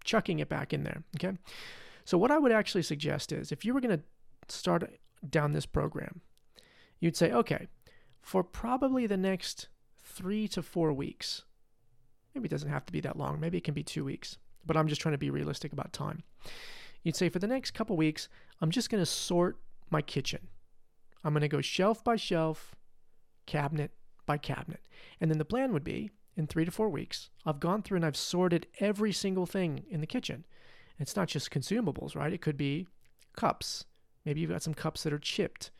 chucking 0.04 0.38
it 0.38 0.48
back 0.48 0.72
in 0.72 0.82
there. 0.82 1.02
Okay. 1.16 1.36
So 2.04 2.18
what 2.18 2.30
I 2.30 2.38
would 2.38 2.52
actually 2.52 2.82
suggest 2.82 3.32
is 3.32 3.52
if 3.52 3.64
you 3.64 3.74
were 3.74 3.80
going 3.80 3.98
to 3.98 4.04
start 4.54 4.98
down 5.28 5.52
this 5.52 5.66
program, 5.66 6.20
you'd 7.00 7.16
say, 7.16 7.32
okay, 7.32 7.68
for 8.26 8.42
probably 8.42 9.06
the 9.06 9.16
next 9.16 9.68
three 10.02 10.48
to 10.48 10.60
four 10.60 10.92
weeks, 10.92 11.44
maybe 12.34 12.46
it 12.46 12.50
doesn't 12.50 12.70
have 12.70 12.84
to 12.84 12.92
be 12.92 13.00
that 13.00 13.16
long, 13.16 13.38
maybe 13.38 13.56
it 13.56 13.62
can 13.62 13.72
be 13.72 13.84
two 13.84 14.04
weeks, 14.04 14.36
but 14.66 14.76
I'm 14.76 14.88
just 14.88 15.00
trying 15.00 15.12
to 15.14 15.18
be 15.18 15.30
realistic 15.30 15.72
about 15.72 15.92
time. 15.92 16.24
You'd 17.04 17.14
say 17.14 17.28
for 17.28 17.38
the 17.38 17.46
next 17.46 17.70
couple 17.70 17.96
weeks, 17.96 18.28
I'm 18.60 18.72
just 18.72 18.90
going 18.90 19.00
to 19.00 19.06
sort 19.06 19.58
my 19.90 20.02
kitchen. 20.02 20.48
I'm 21.22 21.34
going 21.34 21.42
to 21.42 21.48
go 21.48 21.60
shelf 21.60 22.02
by 22.02 22.16
shelf, 22.16 22.74
cabinet 23.46 23.92
by 24.26 24.38
cabinet. 24.38 24.80
And 25.20 25.30
then 25.30 25.38
the 25.38 25.44
plan 25.44 25.72
would 25.72 25.84
be 25.84 26.10
in 26.36 26.48
three 26.48 26.64
to 26.64 26.72
four 26.72 26.88
weeks, 26.88 27.30
I've 27.44 27.60
gone 27.60 27.82
through 27.82 27.96
and 27.96 28.04
I've 28.04 28.16
sorted 28.16 28.66
every 28.80 29.12
single 29.12 29.46
thing 29.46 29.84
in 29.88 30.00
the 30.00 30.06
kitchen. 30.06 30.44
It's 30.98 31.14
not 31.14 31.28
just 31.28 31.52
consumables, 31.52 32.16
right? 32.16 32.32
It 32.32 32.42
could 32.42 32.56
be 32.56 32.88
cups. 33.36 33.84
Maybe 34.24 34.40
you've 34.40 34.50
got 34.50 34.64
some 34.64 34.74
cups 34.74 35.04
that 35.04 35.12
are 35.12 35.18
chipped 35.20 35.70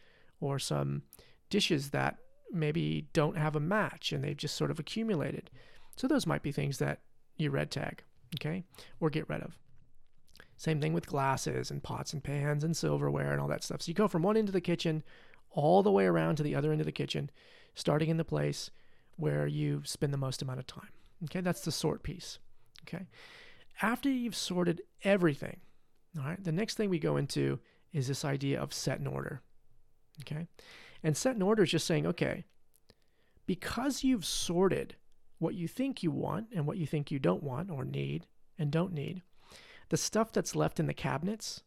or 0.40 0.60
some 0.60 1.02
dishes 1.50 1.90
that 1.90 2.18
maybe 2.52 3.08
don't 3.12 3.36
have 3.36 3.56
a 3.56 3.60
match 3.60 4.12
and 4.12 4.22
they've 4.22 4.36
just 4.36 4.56
sort 4.56 4.70
of 4.70 4.78
accumulated. 4.78 5.50
So 5.96 6.06
those 6.06 6.26
might 6.26 6.42
be 6.42 6.52
things 6.52 6.78
that 6.78 7.00
you 7.36 7.50
red 7.50 7.70
tag, 7.70 8.02
okay, 8.36 8.64
or 9.00 9.10
get 9.10 9.28
rid 9.28 9.42
of. 9.42 9.58
Same 10.56 10.80
thing 10.80 10.92
with 10.92 11.06
glasses 11.06 11.70
and 11.70 11.82
pots 11.82 12.12
and 12.12 12.24
pans 12.24 12.64
and 12.64 12.76
silverware 12.76 13.32
and 13.32 13.40
all 13.40 13.48
that 13.48 13.62
stuff. 13.62 13.82
So 13.82 13.90
you 13.90 13.94
go 13.94 14.08
from 14.08 14.22
one 14.22 14.36
end 14.36 14.48
of 14.48 14.54
the 14.54 14.60
kitchen 14.60 15.02
all 15.50 15.82
the 15.82 15.92
way 15.92 16.06
around 16.06 16.36
to 16.36 16.42
the 16.42 16.54
other 16.54 16.72
end 16.72 16.80
of 16.80 16.86
the 16.86 16.92
kitchen, 16.92 17.30
starting 17.74 18.08
in 18.08 18.16
the 18.16 18.24
place 18.24 18.70
where 19.16 19.46
you 19.46 19.82
spend 19.84 20.12
the 20.12 20.18
most 20.18 20.42
amount 20.42 20.58
of 20.58 20.66
time. 20.66 20.88
Okay, 21.24 21.40
that's 21.40 21.62
the 21.62 21.72
sort 21.72 22.02
piece. 22.02 22.38
Okay, 22.86 23.06
after 23.82 24.08
you've 24.08 24.36
sorted 24.36 24.82
everything, 25.02 25.60
all 26.18 26.24
right, 26.24 26.42
the 26.42 26.52
next 26.52 26.76
thing 26.76 26.88
we 26.88 26.98
go 26.98 27.16
into 27.16 27.58
is 27.92 28.06
this 28.06 28.24
idea 28.24 28.60
of 28.60 28.72
set 28.72 28.98
in 28.98 29.06
order. 29.06 29.40
Okay, 30.20 30.46
and 31.06 31.16
set 31.16 31.36
in 31.36 31.42
order 31.42 31.62
is 31.62 31.70
just 31.70 31.86
saying, 31.86 32.04
okay, 32.04 32.44
because 33.46 34.02
you've 34.02 34.25
sorted 34.25 34.96
what 35.38 35.54
you 35.54 35.68
think 35.68 36.02
you 36.02 36.10
want 36.10 36.48
and 36.52 36.66
what 36.66 36.78
you 36.78 36.86
think 36.86 37.12
you 37.12 37.20
don't 37.20 37.44
want 37.44 37.70
or 37.70 37.84
need 37.84 38.26
and 38.58 38.72
don't 38.72 38.92
need, 38.92 39.22
the 39.90 39.96
stuff 39.96 40.32
that's 40.32 40.56
left 40.56 40.80
in 40.80 40.88
the 40.88 40.92
cabinets 40.92 41.62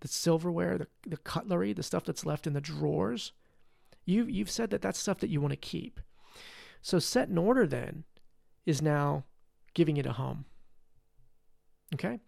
the 0.00 0.08
silverware, 0.08 0.76
the, 0.76 0.86
the 1.08 1.16
cutlery, 1.16 1.72
the 1.72 1.82
stuff 1.82 2.04
that's 2.04 2.26
left 2.26 2.46
in 2.46 2.52
the 2.52 2.60
drawers. 2.60 3.32
You, 4.04 4.26
you've 4.26 4.50
said 4.50 4.68
that 4.68 4.82
that's 4.82 4.98
stuff 4.98 5.18
that 5.20 5.30
you 5.30 5.40
want 5.40 5.52
to 5.52 5.56
keep. 5.56 5.98
So 6.82 6.98
set 6.98 7.30
in 7.30 7.38
order 7.38 7.66
then 7.66 8.04
is 8.66 8.82
now 8.82 9.24
giving 9.72 9.96
it 9.96 10.04
a 10.04 10.12
home. 10.12 10.44
Okay? 11.94 12.20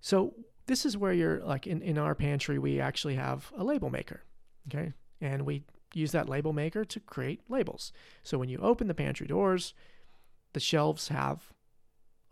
So 0.00 0.34
this 0.66 0.86
is 0.86 0.96
where 0.96 1.12
you're 1.12 1.40
like 1.40 1.66
in, 1.66 1.82
in 1.82 1.98
our 1.98 2.14
pantry, 2.14 2.60
we 2.60 2.78
actually 2.78 3.16
have 3.16 3.52
a 3.56 3.64
label 3.64 3.90
maker. 3.90 4.22
Okay? 4.68 4.92
And 5.20 5.44
we 5.44 5.64
use 5.94 6.12
that 6.12 6.28
label 6.28 6.52
maker 6.52 6.84
to 6.84 7.00
create 7.00 7.40
labels. 7.48 7.92
So 8.22 8.38
when 8.38 8.48
you 8.48 8.58
open 8.58 8.88
the 8.88 8.94
pantry 8.94 9.26
doors, 9.26 9.74
the 10.52 10.60
shelves 10.60 11.08
have 11.08 11.52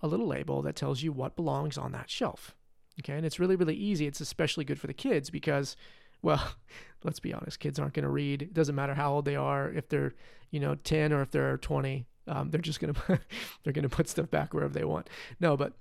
a 0.00 0.06
little 0.08 0.26
label 0.26 0.62
that 0.62 0.76
tells 0.76 1.02
you 1.02 1.12
what 1.12 1.36
belongs 1.36 1.76
on 1.76 1.92
that 1.92 2.10
shelf. 2.10 2.54
Okay, 3.00 3.14
and 3.14 3.24
it's 3.24 3.38
really, 3.38 3.56
really 3.56 3.76
easy. 3.76 4.06
It's 4.06 4.20
especially 4.20 4.64
good 4.64 4.80
for 4.80 4.86
the 4.86 4.94
kids 4.94 5.30
because, 5.30 5.76
well, 6.22 6.54
let's 7.04 7.20
be 7.20 7.32
honest, 7.32 7.60
kids 7.60 7.78
aren't 7.78 7.94
going 7.94 8.04
to 8.04 8.10
read. 8.10 8.42
It 8.42 8.54
doesn't 8.54 8.74
matter 8.74 8.94
how 8.94 9.12
old 9.12 9.24
they 9.24 9.36
are, 9.36 9.70
if 9.70 9.88
they're, 9.88 10.14
you 10.50 10.60
know, 10.60 10.74
10 10.74 11.12
or 11.12 11.22
if 11.22 11.30
they're 11.30 11.58
20. 11.58 12.06
Um, 12.26 12.50
they're 12.50 12.60
just 12.60 12.80
going 12.80 12.94
to 13.06 13.20
they're 13.64 13.72
going 13.72 13.88
to 13.88 13.88
put 13.88 14.08
stuff 14.08 14.30
back 14.30 14.52
wherever 14.52 14.72
they 14.72 14.84
want. 14.84 15.08
No, 15.40 15.56
but 15.56 15.74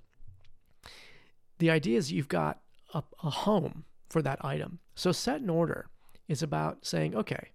the 1.58 1.70
idea 1.70 1.98
is 1.98 2.12
you've 2.12 2.28
got 2.28 2.60
a, 2.94 3.02
a 3.22 3.30
home 3.30 3.84
for 4.08 4.22
that 4.22 4.44
item. 4.44 4.78
So 4.94 5.12
set 5.12 5.40
in 5.40 5.50
order 5.50 5.88
is 6.28 6.42
about 6.42 6.84
saying, 6.84 7.14
okay, 7.14 7.50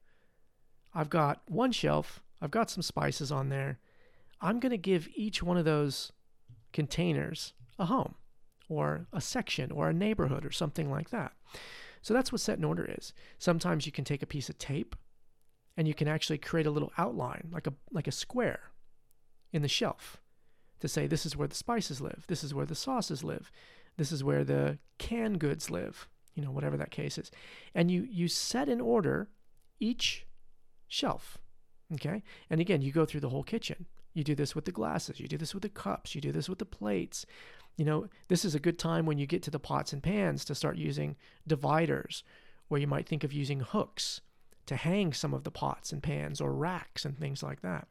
I've 0.94 1.10
got 1.10 1.42
one 1.48 1.72
shelf, 1.72 2.24
I've 2.42 2.52
got 2.52 2.70
some 2.70 2.84
spices 2.84 3.32
on 3.32 3.50
there. 3.50 3.80
I'm 4.42 4.60
going 4.60 4.72
to 4.72 4.78
give 4.78 5.08
each 5.16 5.42
one 5.42 5.58
of 5.58 5.66
those 5.66 6.12
containers 6.74 7.54
a 7.80 7.86
home 7.86 8.16
or 8.68 9.08
a 9.14 9.22
section 9.22 9.72
or 9.72 9.90
a 9.90 9.94
neighborhood 9.94 10.46
or 10.46 10.52
something 10.52 10.92
like 10.92 11.10
that. 11.12 11.34
So 12.02 12.14
that's 12.14 12.32
what 12.32 12.42
set 12.42 12.58
in 12.58 12.66
order 12.66 12.86
is. 12.98 13.14
Sometimes 13.38 13.86
you 13.86 13.92
can 13.92 14.04
take 14.04 14.22
a 14.22 14.28
piece 14.28 14.50
of 14.50 14.58
tape 14.58 14.96
and 15.78 15.88
you 15.88 15.94
can 15.94 16.08
actually 16.08 16.38
create 16.38 16.66
a 16.68 16.72
little 16.72 16.92
outline, 16.98 17.50
like 17.52 17.66
a 17.66 17.74
like 17.92 18.08
a 18.08 18.12
square 18.12 18.72
in 19.52 19.62
the 19.62 19.68
shelf 19.68 20.18
to 20.82 20.88
say 20.88 21.08
this 21.08 21.26
is 21.26 21.38
where 21.38 21.48
the 21.48 21.56
spices 21.56 22.02
live, 22.02 22.26
this 22.28 22.44
is 22.44 22.54
where 22.54 22.66
the 22.66 22.76
sauces 22.76 23.24
live, 23.24 23.52
this 23.98 24.12
is 24.12 24.24
where 24.24 24.44
the 24.44 24.78
canned 24.98 25.40
goods 25.40 25.72
live, 25.72 26.10
you 26.34 26.44
know, 26.44 26.52
whatever 26.52 26.78
that 26.78 26.92
case 26.92 27.18
is. 27.18 27.32
And 27.76 27.90
you 27.92 28.08
you 28.10 28.28
set 28.28 28.70
in 28.70 28.82
order 28.82 29.30
each 29.80 30.26
shelf. 30.88 31.38
Okay? 31.94 32.24
And 32.50 32.60
again, 32.62 32.82
you 32.82 32.92
go 32.92 33.06
through 33.06 33.22
the 33.22 33.30
whole 33.30 33.44
kitchen. 33.44 33.86
You 34.14 34.24
do 34.24 34.36
this 34.36 34.54
with 34.54 34.66
the 34.66 34.72
glasses, 34.72 35.20
you 35.20 35.28
do 35.28 35.38
this 35.38 35.56
with 35.56 35.64
the 35.64 35.70
cups, 35.70 36.14
you 36.14 36.22
do 36.22 36.32
this 36.32 36.48
with 36.48 36.60
the 36.60 36.66
plates, 36.66 37.26
you 37.78 37.86
know, 37.86 38.08
this 38.28 38.46
is 38.46 38.54
a 38.54 38.60
good 38.60 38.78
time 38.78 39.06
when 39.06 39.18
you 39.18 39.26
get 39.26 39.42
to 39.44 39.52
the 39.52 39.60
pots 39.60 39.94
and 39.94 40.04
pans 40.04 40.46
to 40.46 40.56
start 40.56 40.78
using 40.78 41.16
dividers, 41.48 42.24
where 42.68 42.80
you 42.80 42.88
might 42.88 43.08
think 43.08 43.24
of 43.24 43.34
using 43.34 43.62
hooks 43.62 44.22
to 44.68 44.76
hang 44.76 45.12
some 45.12 45.34
of 45.34 45.44
the 45.44 45.52
pots 45.52 45.92
and 45.92 46.04
pans 46.04 46.40
or 46.40 46.54
racks 46.54 47.04
and 47.04 47.18
things 47.18 47.42
like 47.42 47.62
that. 47.62 47.88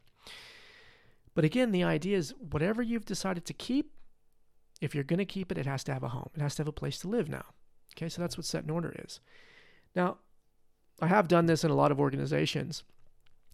But 1.35 1.45
again, 1.45 1.71
the 1.71 1.83
idea 1.83 2.17
is 2.17 2.33
whatever 2.51 2.81
you've 2.81 3.05
decided 3.05 3.45
to 3.45 3.53
keep, 3.53 3.91
if 4.81 4.95
you're 4.95 5.03
going 5.03 5.19
to 5.19 5.25
keep 5.25 5.51
it, 5.51 5.57
it 5.57 5.65
has 5.65 5.83
to 5.85 5.93
have 5.93 6.03
a 6.03 6.09
home. 6.09 6.29
It 6.35 6.41
has 6.41 6.55
to 6.55 6.61
have 6.61 6.67
a 6.67 6.73
place 6.73 6.99
to 6.99 7.07
live 7.07 7.29
now. 7.29 7.45
Okay, 7.95 8.09
so 8.09 8.21
that's 8.21 8.37
what 8.37 8.45
set 8.45 8.63
in 8.63 8.69
order 8.69 8.93
is. 9.05 9.19
Now, 9.95 10.17
I 11.01 11.07
have 11.07 11.27
done 11.27 11.45
this 11.45 11.63
in 11.63 11.71
a 11.71 11.75
lot 11.75 11.91
of 11.91 11.99
organizations, 11.99 12.83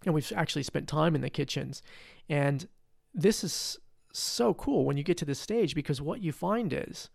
and 0.04 0.14
we've 0.14 0.32
actually 0.34 0.62
spent 0.62 0.88
time 0.88 1.14
in 1.14 1.20
the 1.20 1.30
kitchens. 1.30 1.82
And 2.28 2.66
this 3.14 3.44
is 3.44 3.78
so 4.12 4.54
cool 4.54 4.84
when 4.84 4.96
you 4.96 5.02
get 5.02 5.16
to 5.18 5.24
this 5.24 5.38
stage 5.38 5.74
because 5.74 6.00
what 6.00 6.22
you 6.22 6.32
find 6.32 6.72
is, 6.72 7.10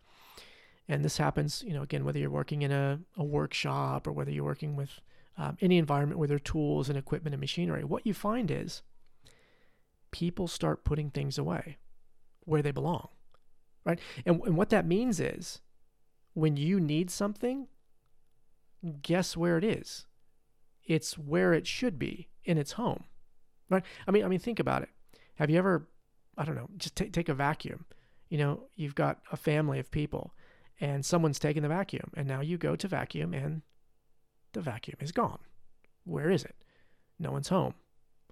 and 0.87 1.03
this 1.03 1.17
happens, 1.17 1.63
you 1.65 1.73
know, 1.73 1.81
again, 1.81 2.05
whether 2.05 2.19
you're 2.19 2.29
working 2.29 2.61
in 2.61 2.71
a, 2.71 2.99
a 3.17 3.23
workshop 3.23 4.07
or 4.07 4.11
whether 4.11 4.31
you're 4.31 4.43
working 4.43 4.75
with 4.75 5.01
um, 5.37 5.57
any 5.61 5.77
environment 5.77 6.19
where 6.19 6.27
there 6.27 6.37
are 6.37 6.39
tools 6.39 6.89
and 6.89 6.97
equipment 6.97 7.33
and 7.33 7.41
machinery, 7.41 7.83
what 7.83 8.05
you 8.05 8.13
find 8.13 8.51
is 8.51 8.83
people 10.11 10.47
start 10.47 10.85
putting 10.85 11.09
things 11.09 11.37
away 11.37 11.77
where 12.41 12.61
they 12.61 12.71
belong, 12.71 13.07
right? 13.83 13.99
And, 14.25 14.41
and 14.45 14.55
what 14.55 14.69
that 14.69 14.85
means 14.85 15.19
is 15.19 15.59
when 16.35 16.55
you 16.55 16.79
need 16.79 17.09
something, 17.09 17.67
guess 19.01 19.35
where 19.35 19.57
it 19.57 19.63
is? 19.63 20.05
It's 20.83 21.17
where 21.17 21.53
it 21.53 21.65
should 21.65 21.97
be 21.97 22.29
in 22.43 22.59
its 22.59 22.73
home, 22.73 23.05
right? 23.69 23.83
I 24.07 24.11
mean, 24.11 24.23
I 24.23 24.27
mean, 24.27 24.37
think 24.37 24.59
about 24.59 24.83
it. 24.83 24.89
Have 25.37 25.49
you 25.49 25.57
ever 25.57 25.87
I 26.37 26.45
don't 26.45 26.55
know, 26.55 26.69
just 26.77 26.95
t- 26.95 27.09
take 27.09 27.29
a 27.29 27.33
vacuum. 27.33 27.85
You 28.29 28.37
know, 28.37 28.63
you've 28.75 28.95
got 28.95 29.19
a 29.31 29.37
family 29.37 29.79
of 29.79 29.91
people 29.91 30.33
and 30.79 31.05
someone's 31.05 31.39
taking 31.39 31.63
the 31.63 31.69
vacuum 31.69 32.11
and 32.15 32.27
now 32.27 32.41
you 32.41 32.57
go 32.57 32.75
to 32.75 32.87
vacuum 32.87 33.33
and 33.33 33.61
the 34.53 34.61
vacuum 34.61 34.97
is 34.99 35.11
gone. 35.11 35.39
Where 36.03 36.29
is 36.29 36.43
it? 36.43 36.55
No 37.19 37.31
one's 37.31 37.49
home. 37.49 37.75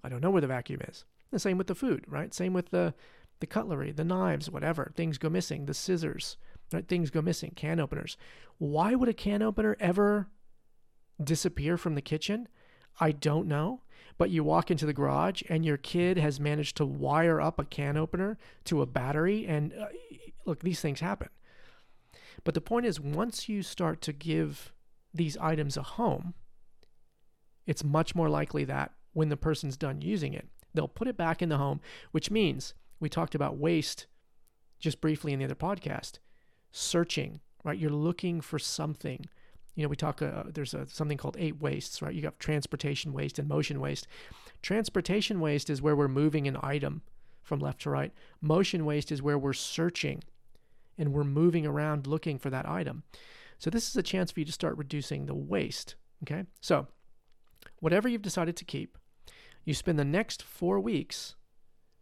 I 0.02 0.08
don't 0.08 0.20
know 0.20 0.30
where 0.30 0.42
the 0.42 0.46
vacuum 0.46 0.80
is. 0.88 1.04
The 1.30 1.38
same 1.38 1.58
with 1.58 1.66
the 1.66 1.74
food, 1.74 2.04
right? 2.06 2.32
Same 2.34 2.52
with 2.52 2.70
the 2.70 2.94
the 3.40 3.46
cutlery, 3.46 3.90
the 3.90 4.04
knives, 4.04 4.48
whatever. 4.48 4.92
Things 4.94 5.18
go 5.18 5.28
missing, 5.28 5.66
the 5.66 5.74
scissors, 5.74 6.36
right? 6.74 6.86
Things 6.88 7.10
go 7.10 7.22
missing, 7.22 7.52
can 7.56 7.80
openers. 7.80 8.16
Why 8.58 8.94
would 8.94 9.08
a 9.08 9.14
can 9.14 9.42
opener 9.42 9.76
ever 9.80 10.28
disappear 11.22 11.76
from 11.76 11.94
the 11.94 12.02
kitchen? 12.02 12.48
I 13.00 13.12
don't 13.12 13.48
know. 13.48 13.80
but 14.16 14.30
you 14.30 14.44
walk 14.44 14.70
into 14.70 14.86
the 14.86 14.92
garage 14.92 15.42
and 15.48 15.64
your 15.64 15.76
kid 15.76 16.16
has 16.16 16.38
managed 16.38 16.76
to 16.76 16.86
wire 16.86 17.40
up 17.40 17.58
a 17.58 17.64
can 17.64 17.96
opener 17.96 18.38
to 18.64 18.82
a 18.82 18.86
battery. 18.86 19.46
And 19.46 19.72
uh, 19.72 19.86
look, 20.44 20.60
these 20.60 20.80
things 20.80 21.00
happen. 21.00 21.28
But 22.44 22.54
the 22.54 22.60
point 22.60 22.86
is, 22.86 23.00
once 23.00 23.48
you 23.48 23.62
start 23.62 24.00
to 24.02 24.12
give 24.12 24.72
these 25.12 25.36
items 25.38 25.76
a 25.76 25.82
home, 25.82 26.34
it's 27.66 27.82
much 27.84 28.14
more 28.14 28.28
likely 28.28 28.64
that 28.64 28.92
when 29.12 29.28
the 29.28 29.36
person's 29.36 29.76
done 29.76 30.00
using 30.02 30.34
it, 30.34 30.48
they'll 30.74 30.88
put 30.88 31.08
it 31.08 31.16
back 31.16 31.40
in 31.40 31.48
the 31.48 31.58
home, 31.58 31.80
which 32.10 32.30
means 32.30 32.74
we 33.00 33.08
talked 33.08 33.34
about 33.34 33.56
waste 33.56 34.06
just 34.78 35.00
briefly 35.00 35.32
in 35.32 35.38
the 35.38 35.44
other 35.44 35.54
podcast. 35.54 36.18
Searching, 36.76 37.38
right? 37.62 37.78
You're 37.78 37.90
looking 37.90 38.40
for 38.40 38.58
something. 38.58 39.26
You 39.76 39.84
know, 39.84 39.88
we 39.88 39.94
talk, 39.94 40.20
uh, 40.20 40.42
there's 40.52 40.74
a, 40.74 40.88
something 40.88 41.16
called 41.16 41.36
eight 41.38 41.60
wastes, 41.60 42.02
right? 42.02 42.12
You 42.12 42.20
got 42.20 42.40
transportation 42.40 43.12
waste 43.12 43.38
and 43.38 43.48
motion 43.48 43.78
waste. 43.78 44.08
Transportation 44.60 45.38
waste 45.38 45.70
is 45.70 45.80
where 45.80 45.94
we're 45.94 46.08
moving 46.08 46.48
an 46.48 46.56
item 46.62 47.02
from 47.44 47.60
left 47.60 47.82
to 47.82 47.90
right. 47.90 48.12
Motion 48.40 48.84
waste 48.84 49.12
is 49.12 49.22
where 49.22 49.38
we're 49.38 49.52
searching 49.52 50.24
and 50.98 51.12
we're 51.12 51.22
moving 51.22 51.64
around 51.64 52.08
looking 52.08 52.38
for 52.38 52.50
that 52.50 52.68
item. 52.68 53.04
So 53.60 53.70
this 53.70 53.88
is 53.88 53.96
a 53.96 54.02
chance 54.02 54.32
for 54.32 54.40
you 54.40 54.46
to 54.46 54.52
start 54.52 54.76
reducing 54.76 55.26
the 55.26 55.34
waste. 55.34 55.94
Okay. 56.24 56.44
So 56.60 56.88
whatever 57.78 58.08
you've 58.08 58.20
decided 58.20 58.56
to 58.56 58.64
keep, 58.64 58.98
you 59.64 59.74
spend 59.74 59.96
the 59.96 60.04
next 60.04 60.42
four 60.42 60.80
weeks 60.80 61.36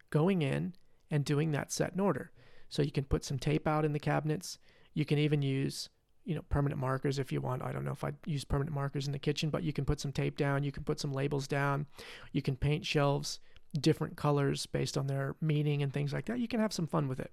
going 0.09 0.41
in 0.41 0.73
and 1.11 1.27
doing 1.27 1.53
that 1.53 1.71
set 1.71 1.93
in 1.93 2.01
order. 2.01 2.31
So 2.73 2.81
you 2.81 2.91
can 2.91 3.05
put 3.05 3.23
some 3.23 3.39
tape 3.39 3.69
out 3.69 3.85
in 3.85 3.93
the 3.93 3.99
cabinets. 3.99 4.59
You 4.95 5.05
can 5.05 5.19
even 5.19 5.43
use, 5.43 5.91
you 6.25 6.35
know, 6.35 6.43
permanent 6.49 6.81
markers 6.81 7.19
if 7.19 7.31
you 7.31 7.43
want. 7.43 7.63
I 7.63 7.71
don't 7.71 7.85
know 7.85 7.93
if 7.93 8.03
I'd 8.03 8.17
use 8.25 8.45
permanent 8.45 8.75
markers 8.75 9.07
in 9.07 9.13
the 9.13 9.19
kitchen, 9.19 9.51
but 9.51 9.63
you 9.63 9.75
can 9.75 9.85
put 9.85 10.01
some 10.01 10.11
tape 10.11 10.39
down. 10.39 10.65
You 10.65 10.73
can 10.73 10.83
put 10.83 10.99
some 10.99 11.13
labels 11.13 11.47
down. 11.47 11.85
You 12.33 12.41
can 12.41 12.57
paint 12.57 12.87
shelves 12.87 13.41
different 13.79 14.17
colors 14.17 14.65
based 14.65 14.97
on 14.97 15.07
their 15.07 15.37
meaning 15.43 15.83
and 15.83 15.93
things 15.93 16.15
like 16.15 16.25
that. 16.27 16.39
You 16.39 16.49
can 16.49 16.61
have 16.61 16.73
some 16.73 16.87
fun 16.87 17.09
with 17.09 17.21
it. 17.21 17.31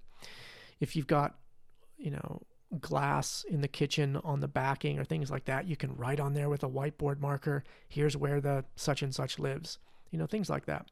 If 0.78 0.94
you've 0.94 1.06
got, 1.06 1.36
you 1.96 2.10
know, 2.10 2.42
glass 2.78 3.44
in 3.48 3.62
the 3.62 3.68
kitchen 3.68 4.18
on 4.22 4.40
the 4.40 4.48
backing 4.48 4.98
or 4.98 5.04
things 5.04 5.30
like 5.30 5.46
that, 5.46 5.66
you 5.66 5.76
can 5.76 5.96
write 5.96 6.20
on 6.20 6.34
there 6.34 6.50
with 6.50 6.62
a 6.62 6.68
whiteboard 6.68 7.18
marker, 7.18 7.64
here's 7.88 8.16
where 8.16 8.42
the 8.42 8.64
such 8.76 9.02
and 9.02 9.14
such 9.14 9.38
lives 9.38 9.78
you 10.10 10.18
know, 10.18 10.26
things 10.26 10.50
like 10.50 10.66
that. 10.66 10.86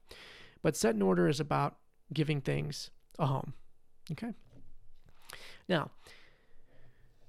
But 0.62 0.76
set 0.76 0.94
in 0.94 1.02
order 1.02 1.28
is 1.28 1.40
about 1.40 1.76
giving 2.12 2.40
things 2.40 2.90
a 3.18 3.26
home. 3.26 3.54
Okay. 4.12 4.32
Now, 5.68 5.90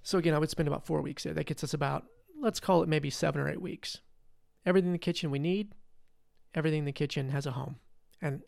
so 0.04 0.18
again, 0.18 0.34
I 0.34 0.40
would 0.40 0.50
spend 0.50 0.68
about 0.68 0.86
four 0.86 1.02
weeks 1.02 1.24
there. 1.24 1.34
That 1.34 1.46
gets 1.46 1.64
us 1.64 1.74
about, 1.74 2.06
let's 2.40 2.60
call 2.60 2.82
it 2.84 2.90
maybe 2.90 3.10
seven 3.10 3.42
or 3.42 3.50
eight 3.50 3.62
weeks. 3.62 4.00
Everything 4.66 4.90
in 4.90 4.94
the 4.94 5.00
kitchen 5.00 5.32
we 5.32 5.40
need, 5.40 5.74
everything 6.54 6.80
in 6.80 6.86
the 6.86 6.92
kitchen 6.92 7.30
has 7.30 7.46
a 7.46 7.52
home, 7.52 7.78
and 8.22 8.42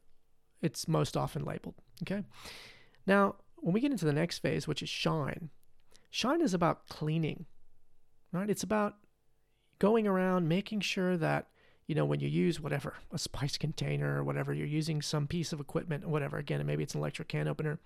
it's 0.62 0.88
most 0.88 1.18
often 1.18 1.44
labeled. 1.44 1.76
Okay. 2.04 2.24
Now, 3.06 3.36
when 3.58 3.74
we 3.74 3.82
get 3.82 3.92
into 3.92 4.06
the 4.06 4.14
next 4.14 4.40
phase, 4.40 4.68
which 4.68 4.82
is 4.82 4.90
shine, 4.90 5.50
shine 6.10 6.42
is 6.42 6.54
about 6.54 6.88
cleaning, 6.88 7.46
right? 8.32 8.50
It's 8.50 8.64
about 8.64 8.96
going 9.80 10.08
around 10.08 10.48
making 10.48 10.82
sure 10.82 11.18
that 11.18 11.48
you 11.92 11.96
know, 11.96 12.06
when 12.06 12.22
you 12.22 12.30
use 12.30 12.62
whatever, 12.62 12.94
a 13.12 13.18
spice 13.18 13.58
container 13.58 14.18
or 14.18 14.24
whatever, 14.24 14.54
you're 14.54 14.66
using 14.66 15.02
some 15.02 15.28
piece 15.28 15.52
of 15.52 15.60
equipment 15.60 16.06
or 16.06 16.08
whatever, 16.08 16.38
again, 16.38 16.66
maybe 16.66 16.84
it's 16.84 16.94
an 16.94 17.02
electric 17.02 17.28
can 17.28 17.50
opener, 17.50 17.80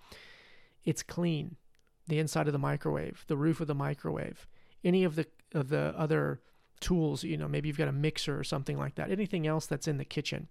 it's 0.86 1.04
clean. 1.04 1.56
The 2.08 2.20
inside 2.20 2.48
of 2.48 2.54
the 2.54 2.60
microwave, 2.60 3.26
the 3.28 3.38
roof 3.38 3.60
of 3.60 3.68
the 3.68 3.76
microwave, 3.76 4.48
any 4.84 5.04
of 5.04 5.16
the 5.16 5.26
of 5.54 5.70
the 5.70 5.94
other 5.98 6.42
tools, 6.80 7.24
you 7.24 7.38
know, 7.38 7.48
maybe 7.48 7.68
you've 7.68 7.78
got 7.78 7.88
a 7.88 7.94
mixer 7.94 8.38
or 8.38 8.44
something 8.44 8.78
like 8.78 8.96
that. 8.96 9.10
Anything 9.10 9.48
else 9.48 9.66
that's 9.66 9.88
in 9.88 9.98
the 9.98 10.06
kitchen, 10.06 10.48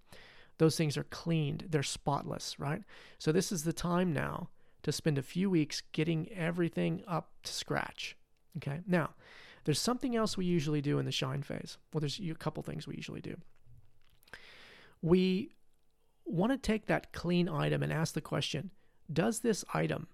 those 0.59 0.77
things 0.77 0.97
are 0.97 1.05
cleaned, 1.05 1.67
they're 1.69 1.83
spotless, 1.83 2.59
right? 2.59 2.83
So 3.19 3.33
this 3.33 3.53
is 3.53 3.65
the 3.65 3.73
time 3.73 4.13
now 4.13 4.49
to 4.83 4.93
spend 4.93 5.19
a 5.19 5.23
few 5.23 5.51
weeks 5.51 5.83
getting 5.93 6.31
everything 6.33 7.03
up 7.07 7.31
to 7.43 7.53
scratch. 7.53 8.17
Okay? 8.59 8.81
Now, 8.87 9.11
there's 9.65 9.81
something 9.81 10.15
else 10.15 10.37
we 10.37 10.45
usually 10.45 10.81
do 10.81 10.99
in 10.99 11.07
the 11.07 11.13
shine 11.13 11.43
phase. 11.43 11.79
Well, 11.93 12.01
there's 12.01 12.21
a 12.21 12.35
couple 12.35 12.63
things 12.63 12.87
we 12.87 12.97
usually 12.97 13.23
do. 13.23 13.37
We 15.01 15.55
want 16.25 16.53
to 16.53 16.59
take 16.59 16.87
that 16.87 17.13
clean 17.13 17.49
item 17.49 17.83
and 17.83 17.93
ask 17.93 18.15
the 18.15 18.21
question 18.21 18.71
Does 19.13 19.41
this 19.41 19.65
item 19.73 20.09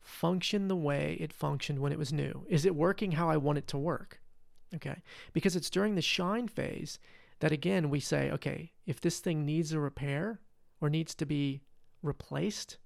function 0.00 0.68
the 0.68 0.76
way 0.76 1.16
it 1.20 1.32
functioned 1.32 1.78
when 1.78 1.92
it 1.92 1.98
was 1.98 2.12
new? 2.12 2.44
Is 2.48 2.64
it 2.64 2.74
working 2.74 3.12
how 3.12 3.28
I 3.28 3.36
want 3.36 3.58
it 3.58 3.66
to 3.68 3.78
work? 3.78 4.20
Okay. 4.74 5.02
Because 5.32 5.56
it's 5.56 5.70
during 5.70 5.94
the 5.94 6.02
shine 6.02 6.48
phase 6.48 6.98
that, 7.40 7.52
again, 7.52 7.90
we 7.90 8.00
say, 8.00 8.30
okay, 8.30 8.72
if 8.86 9.00
this 9.00 9.20
thing 9.20 9.44
needs 9.44 9.72
a 9.72 9.80
repair 9.80 10.40
or 10.80 10.88
needs 10.90 11.14
to 11.16 11.26
be 11.26 11.62
replaced, 12.02 12.78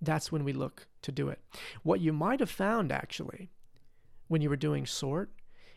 that's 0.00 0.32
when 0.32 0.44
we 0.44 0.52
look 0.52 0.86
to 1.02 1.12
do 1.12 1.28
it. 1.28 1.40
What 1.82 2.00
you 2.00 2.12
might 2.12 2.40
have 2.40 2.50
found 2.50 2.92
actually 2.92 3.50
when 4.28 4.42
you 4.42 4.50
were 4.50 4.56
doing 4.56 4.86
sort 4.86 5.30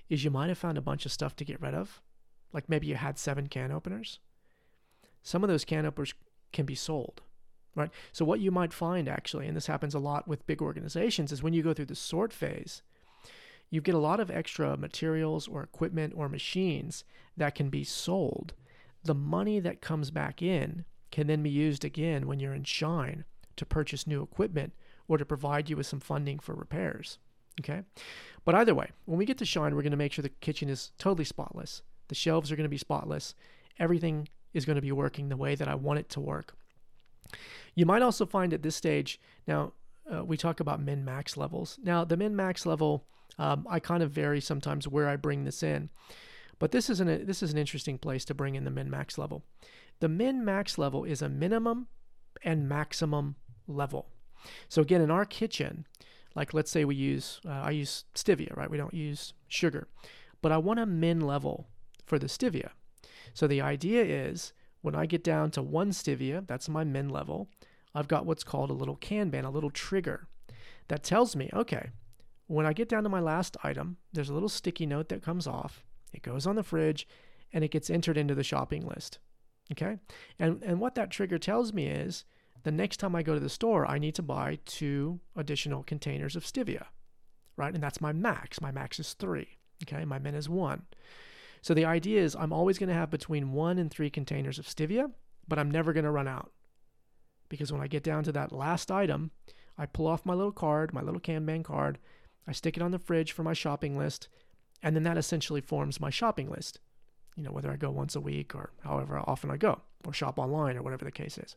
is 0.10 0.24
you 0.24 0.32
might 0.32 0.50
have 0.50 0.58
found 0.58 0.78
a 0.78 0.82
bunch 0.82 1.06
of 1.06 1.12
stuff 1.12 1.36
to 1.36 1.46
get 1.46 1.62
rid 1.62 1.74
of. 1.74 2.02
Like 2.54 2.70
maybe 2.70 2.88
you 2.88 2.96
had 2.96 3.20
seven 3.20 3.48
can 3.48 3.72
openers. 3.72 4.20
Some 5.24 5.44
of 5.44 5.50
those 5.50 5.66
can 5.66 5.86
openers 5.86 6.14
can 6.54 6.66
be 6.66 6.76
sold, 6.76 7.22
right? 7.76 7.92
So 8.12 8.26
what 8.26 8.40
you 8.40 8.52
might 8.52 8.74
find 8.74 9.08
actually, 9.08 9.48
and 9.48 9.56
this 9.56 9.68
happens 9.68 9.94
a 9.94 10.00
lot 10.00 10.28
with 10.28 10.48
big 10.48 10.62
organizations, 10.62 11.32
is 11.32 11.44
when 11.44 11.54
you 11.54 11.62
go 11.62 11.74
through 11.74 11.86
the 11.86 11.96
sort 11.96 12.34
phase, 12.34 12.82
you 13.70 13.82
get 13.82 13.96
a 13.96 14.00
lot 14.00 14.20
of 14.20 14.32
extra 14.32 14.78
materials 14.78 15.48
or 15.48 15.62
equipment 15.62 16.14
or 16.16 16.30
machines 16.30 17.04
that 17.36 17.56
can 17.56 17.70
be 17.70 17.84
sold. 17.84 18.54
The 19.04 19.16
money 19.16 19.60
that 19.60 19.82
comes 19.82 20.12
back 20.12 20.42
in 20.42 20.86
can 21.12 21.28
then 21.28 21.44
be 21.44 21.50
used 21.50 21.86
again 21.86 22.28
when 22.28 22.40
you're 22.40 22.54
in 22.54 22.64
Shine 22.64 23.26
to 23.58 23.66
purchase 23.66 24.08
new 24.08 24.22
equipment 24.22 24.74
or 25.08 25.18
to 25.18 25.26
provide 25.26 25.70
you 25.70 25.78
with 25.78 25.86
some 25.86 26.00
funding 26.00 26.40
for 26.40 26.56
repairs. 26.56 27.20
Okay. 27.62 27.84
But 28.44 28.56
either 28.56 28.76
way, 28.76 28.90
when 29.06 29.18
we 29.18 29.26
get 29.26 29.38
to 29.40 29.46
Shine, 29.46 29.76
we're 29.76 29.82
going 29.82 29.92
to 29.92 29.98
make 29.98 30.12
sure 30.12 30.24
the 30.24 30.30
kitchen 30.30 30.70
is 30.70 30.92
totally 30.98 31.26
spotless. 31.26 31.82
The 32.08 32.16
shelves 32.16 32.52
are 32.52 32.56
going 32.56 32.66
to 32.66 32.70
be 32.70 32.78
spotless. 32.78 33.34
Everything 33.80 34.28
is 34.54 34.66
going 34.66 34.76
to 34.76 34.82
be 34.82 34.92
working 34.92 35.30
the 35.30 35.38
way 35.38 35.56
that 35.56 35.68
I 35.68 35.76
want 35.76 36.00
it 36.00 36.10
to 36.10 36.20
work. 36.20 36.56
You 37.74 37.86
might 37.86 38.02
also 38.02 38.26
find 38.26 38.54
at 38.54 38.64
this 38.64 38.76
stage, 38.76 39.20
now 39.48 39.74
uh, 40.12 40.24
we 40.24 40.38
talk 40.38 40.60
about 40.60 40.82
min 40.82 41.04
max 41.04 41.38
levels. 41.38 41.80
Now, 41.84 42.06
the 42.06 42.18
min 42.18 42.36
max 42.36 42.66
level, 42.66 43.06
um, 43.38 43.66
I 43.70 43.80
kind 43.80 44.04
of 44.04 44.12
vary 44.12 44.42
sometimes 44.42 44.88
where 44.88 45.08
I 45.08 45.16
bring 45.16 45.44
this 45.44 45.64
in. 45.64 45.90
But 46.60 46.72
this 46.72 46.90
is, 46.90 47.00
an, 47.00 47.26
this 47.26 47.44
is 47.44 47.52
an 47.52 47.58
interesting 47.58 47.98
place 47.98 48.24
to 48.26 48.34
bring 48.34 48.56
in 48.56 48.64
the 48.64 48.72
min 48.72 48.90
max 48.90 49.18
level. 49.18 49.44
The 50.00 50.08
min 50.08 50.46
max 50.46 50.78
level 50.78 51.04
is 51.04 51.22
a 51.22 51.30
minimum 51.30 51.88
and 52.44 52.70
maximum 52.70 53.36
level. 53.68 54.08
So, 54.70 54.82
again, 54.82 55.02
in 55.02 55.12
our 55.12 55.26
kitchen, 55.26 55.86
like 56.36 56.54
let's 56.54 56.72
say 56.72 56.86
we 56.86 56.96
use, 56.96 57.42
uh, 57.46 57.52
I 57.52 57.72
use 57.72 58.06
stevia, 58.14 58.56
right? 58.56 58.70
We 58.70 58.78
don't 58.78 58.94
use 58.94 59.34
sugar, 59.48 59.88
but 60.42 60.52
I 60.52 60.58
want 60.58 60.80
a 60.80 60.86
min 60.86 61.22
level 61.22 61.68
for 62.06 62.20
the 62.20 62.28
stevia. 62.28 62.70
So 63.34 63.48
the 63.48 63.62
idea 63.62 64.04
is 64.04 64.54
when 64.86 64.96
I 64.96 65.08
get 65.08 65.24
down 65.24 65.50
to 65.52 65.64
one 65.64 65.90
stevia, 65.90 66.46
that's 66.46 66.70
my 66.70 66.84
min 66.84 67.10
level, 67.10 67.50
I've 67.96 68.08
got 68.08 68.28
what's 68.28 68.44
called 68.44 68.70
a 68.70 68.74
little 68.74 68.98
Kanban, 68.98 69.44
a 69.44 69.50
little 69.50 69.72
trigger 69.72 70.28
that 70.90 71.04
tells 71.04 71.36
me, 71.36 71.50
okay, 71.54 71.90
when 72.46 72.68
I 72.68 72.74
get 72.74 72.88
down 72.88 73.02
to 73.02 73.10
my 73.10 73.20
last 73.20 73.58
item, 73.64 73.98
there's 74.14 74.30
a 74.30 74.34
little 74.34 74.48
sticky 74.48 74.86
note 74.86 75.10
that 75.10 75.24
comes 75.24 75.48
off. 75.48 75.84
It 76.14 76.22
goes 76.22 76.46
on 76.46 76.56
the 76.56 76.62
fridge 76.62 77.08
and 77.52 77.64
it 77.64 77.72
gets 77.72 77.90
entered 77.90 78.16
into 78.16 78.36
the 78.36 78.44
shopping 78.44 78.86
list. 78.86 79.18
Okay? 79.72 79.98
And 80.38 80.62
and 80.62 80.80
what 80.80 80.94
that 80.96 81.10
trigger 81.10 81.40
tells 81.40 81.74
me 81.74 81.88
is 81.88 82.24
the 82.62 82.72
next 82.72 82.98
time 82.98 83.16
I 83.16 83.24
go 83.24 83.34
to 83.34 83.40
the 83.40 83.50
store, 83.50 83.88
I 83.88 83.98
need 83.98 84.14
to 84.16 84.22
buy 84.22 84.60
two 84.66 85.20
additional 85.36 85.82
containers 85.82 86.36
of 86.36 86.46
stevia, 86.46 86.86
right? 87.58 87.74
And 87.74 87.82
that's 87.82 88.02
my 88.02 88.14
max. 88.14 88.62
My 88.62 88.72
max 88.72 89.00
is 89.00 89.14
three. 89.14 89.58
Okay, 89.84 90.06
my 90.06 90.20
min 90.20 90.36
is 90.36 90.48
one. 90.48 90.84
So 91.66 91.74
the 91.74 91.86
idea 91.86 92.22
is 92.22 92.36
I'm 92.36 92.54
always 92.54 92.78
going 92.78 92.90
to 92.90 92.96
have 92.96 93.10
between 93.10 93.52
one 93.52 93.80
and 93.80 93.90
three 93.90 94.12
containers 94.12 94.60
of 94.60 94.68
stevia, 94.68 95.10
but 95.48 95.58
I'm 95.58 95.72
never 95.72 95.94
going 95.94 96.04
to 96.04 96.12
run 96.12 96.28
out. 96.28 96.52
Because 97.50 97.72
when 97.72 97.82
I 97.82 97.88
get 97.88 98.04
down 98.04 98.24
to 98.26 98.32
that 98.34 98.52
last 98.52 98.92
item, 98.92 99.32
I 99.76 99.88
pull 99.88 100.06
off 100.06 100.28
my 100.28 100.36
little 100.36 100.52
card, 100.52 100.94
my 100.94 101.02
little 101.02 101.20
Kanban 101.20 101.64
card, 101.64 101.98
I 102.48 102.52
stick 102.52 102.78
it 102.78 102.84
on 102.84 102.92
the 102.92 103.00
fridge 103.00 103.32
for 103.32 103.42
my 103.42 103.54
shopping 103.54 103.98
list, 103.98 104.28
and 104.84 104.96
then 104.96 105.02
that 105.06 105.18
essentially 105.18 105.60
forms 105.60 106.00
my 106.00 106.12
shopping 106.12 106.52
list. 106.52 106.82
You 107.36 107.42
know, 107.42 107.52
whether 107.52 107.72
I 107.72 107.78
go 107.78 107.90
once 107.90 108.16
a 108.16 108.22
week 108.22 108.54
or 108.54 108.70
however 108.84 109.24
often 109.26 109.50
I 109.50 109.58
go, 109.58 109.82
or 110.06 110.14
shop 110.14 110.38
online 110.38 110.78
or 110.78 110.84
whatever 110.84 111.04
the 111.04 111.12
case 111.12 111.40
is. 111.40 111.56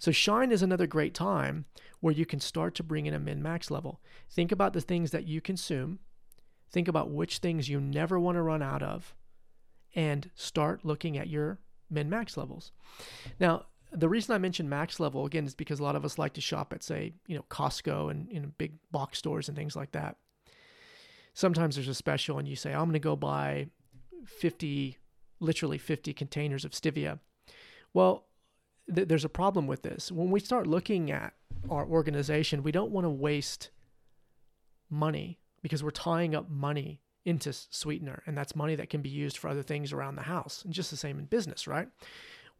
So 0.00 0.10
Shine 0.10 0.50
is 0.50 0.62
another 0.62 0.88
great 0.88 1.14
time 1.14 1.66
where 2.00 2.12
you 2.12 2.26
can 2.26 2.40
start 2.40 2.74
to 2.74 2.82
bring 2.82 3.06
in 3.06 3.14
a 3.14 3.20
min 3.20 3.40
max 3.40 3.70
level. 3.70 4.00
Think 4.28 4.50
about 4.50 4.72
the 4.72 4.80
things 4.80 5.12
that 5.12 5.28
you 5.28 5.40
consume. 5.40 6.00
Think 6.70 6.88
about 6.88 7.10
which 7.10 7.38
things 7.38 7.68
you 7.68 7.80
never 7.80 8.18
want 8.18 8.36
to 8.36 8.42
run 8.42 8.62
out 8.62 8.82
of 8.82 9.14
and 9.94 10.30
start 10.34 10.84
looking 10.84 11.16
at 11.16 11.28
your 11.28 11.58
min 11.90 12.10
max 12.10 12.36
levels. 12.36 12.72
Now, 13.40 13.66
the 13.92 14.08
reason 14.08 14.34
I 14.34 14.38
mentioned 14.38 14.68
max 14.68 15.00
level 15.00 15.24
again 15.24 15.46
is 15.46 15.54
because 15.54 15.80
a 15.80 15.82
lot 15.82 15.96
of 15.96 16.04
us 16.04 16.18
like 16.18 16.34
to 16.34 16.40
shop 16.40 16.72
at 16.72 16.82
say, 16.82 17.14
you 17.26 17.36
know, 17.36 17.44
Costco 17.48 18.10
and 18.10 18.28
in 18.30 18.52
big 18.58 18.74
box 18.90 19.18
stores 19.18 19.48
and 19.48 19.56
things 19.56 19.76
like 19.76 19.92
that. 19.92 20.16
Sometimes 21.34 21.76
there's 21.76 21.88
a 21.88 21.94
special 21.94 22.38
and 22.38 22.48
you 22.48 22.56
say, 22.56 22.72
I'm 22.72 22.84
going 22.84 22.94
to 22.94 22.98
go 22.98 23.16
buy 23.16 23.68
50 24.26 24.98
literally 25.40 25.78
50 25.78 26.12
containers 26.14 26.64
of 26.64 26.72
stevia. 26.72 27.18
Well, 27.92 28.26
th- 28.92 29.08
there's 29.08 29.24
a 29.24 29.30
problem 29.30 29.66
with 29.66 29.82
this. 29.82 30.10
When 30.10 30.30
we 30.30 30.40
start 30.40 30.66
looking 30.66 31.10
at 31.10 31.34
our 31.70 31.86
organization, 31.86 32.62
we 32.62 32.72
don't 32.72 32.90
want 32.90 33.04
to 33.04 33.10
waste 33.10 33.70
money 34.88 35.38
because 35.66 35.82
we're 35.82 35.90
tying 35.90 36.36
up 36.36 36.48
money 36.48 37.00
into 37.24 37.52
sweetener, 37.52 38.22
and 38.24 38.38
that's 38.38 38.54
money 38.54 38.76
that 38.76 38.88
can 38.88 39.02
be 39.02 39.08
used 39.08 39.36
for 39.36 39.48
other 39.48 39.64
things 39.64 39.92
around 39.92 40.14
the 40.14 40.22
house. 40.22 40.62
And 40.64 40.72
just 40.72 40.92
the 40.92 40.96
same 40.96 41.18
in 41.18 41.24
business, 41.24 41.66
right? 41.66 41.88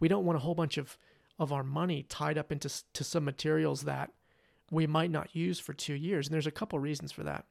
We 0.01 0.09
don't 0.09 0.25
want 0.25 0.35
a 0.35 0.41
whole 0.41 0.57
bunch 0.57 0.77
of 0.77 0.99
of 1.39 1.53
our 1.53 1.63
money 1.63 2.03
tied 2.09 2.37
up 2.37 2.51
into 2.51 2.69
to 2.95 3.05
some 3.05 3.25
materials 3.25 3.83
that 3.83 4.11
we 4.73 4.89
might 4.89 5.13
not 5.13 5.37
use 5.37 5.61
for 5.61 5.73
two 5.73 5.95
years. 5.95 6.27
And 6.27 6.35
there's 6.35 6.49
a 6.49 6.51
couple 6.51 6.81
reasons 6.81 7.13
for 7.13 7.23
that. 7.23 7.45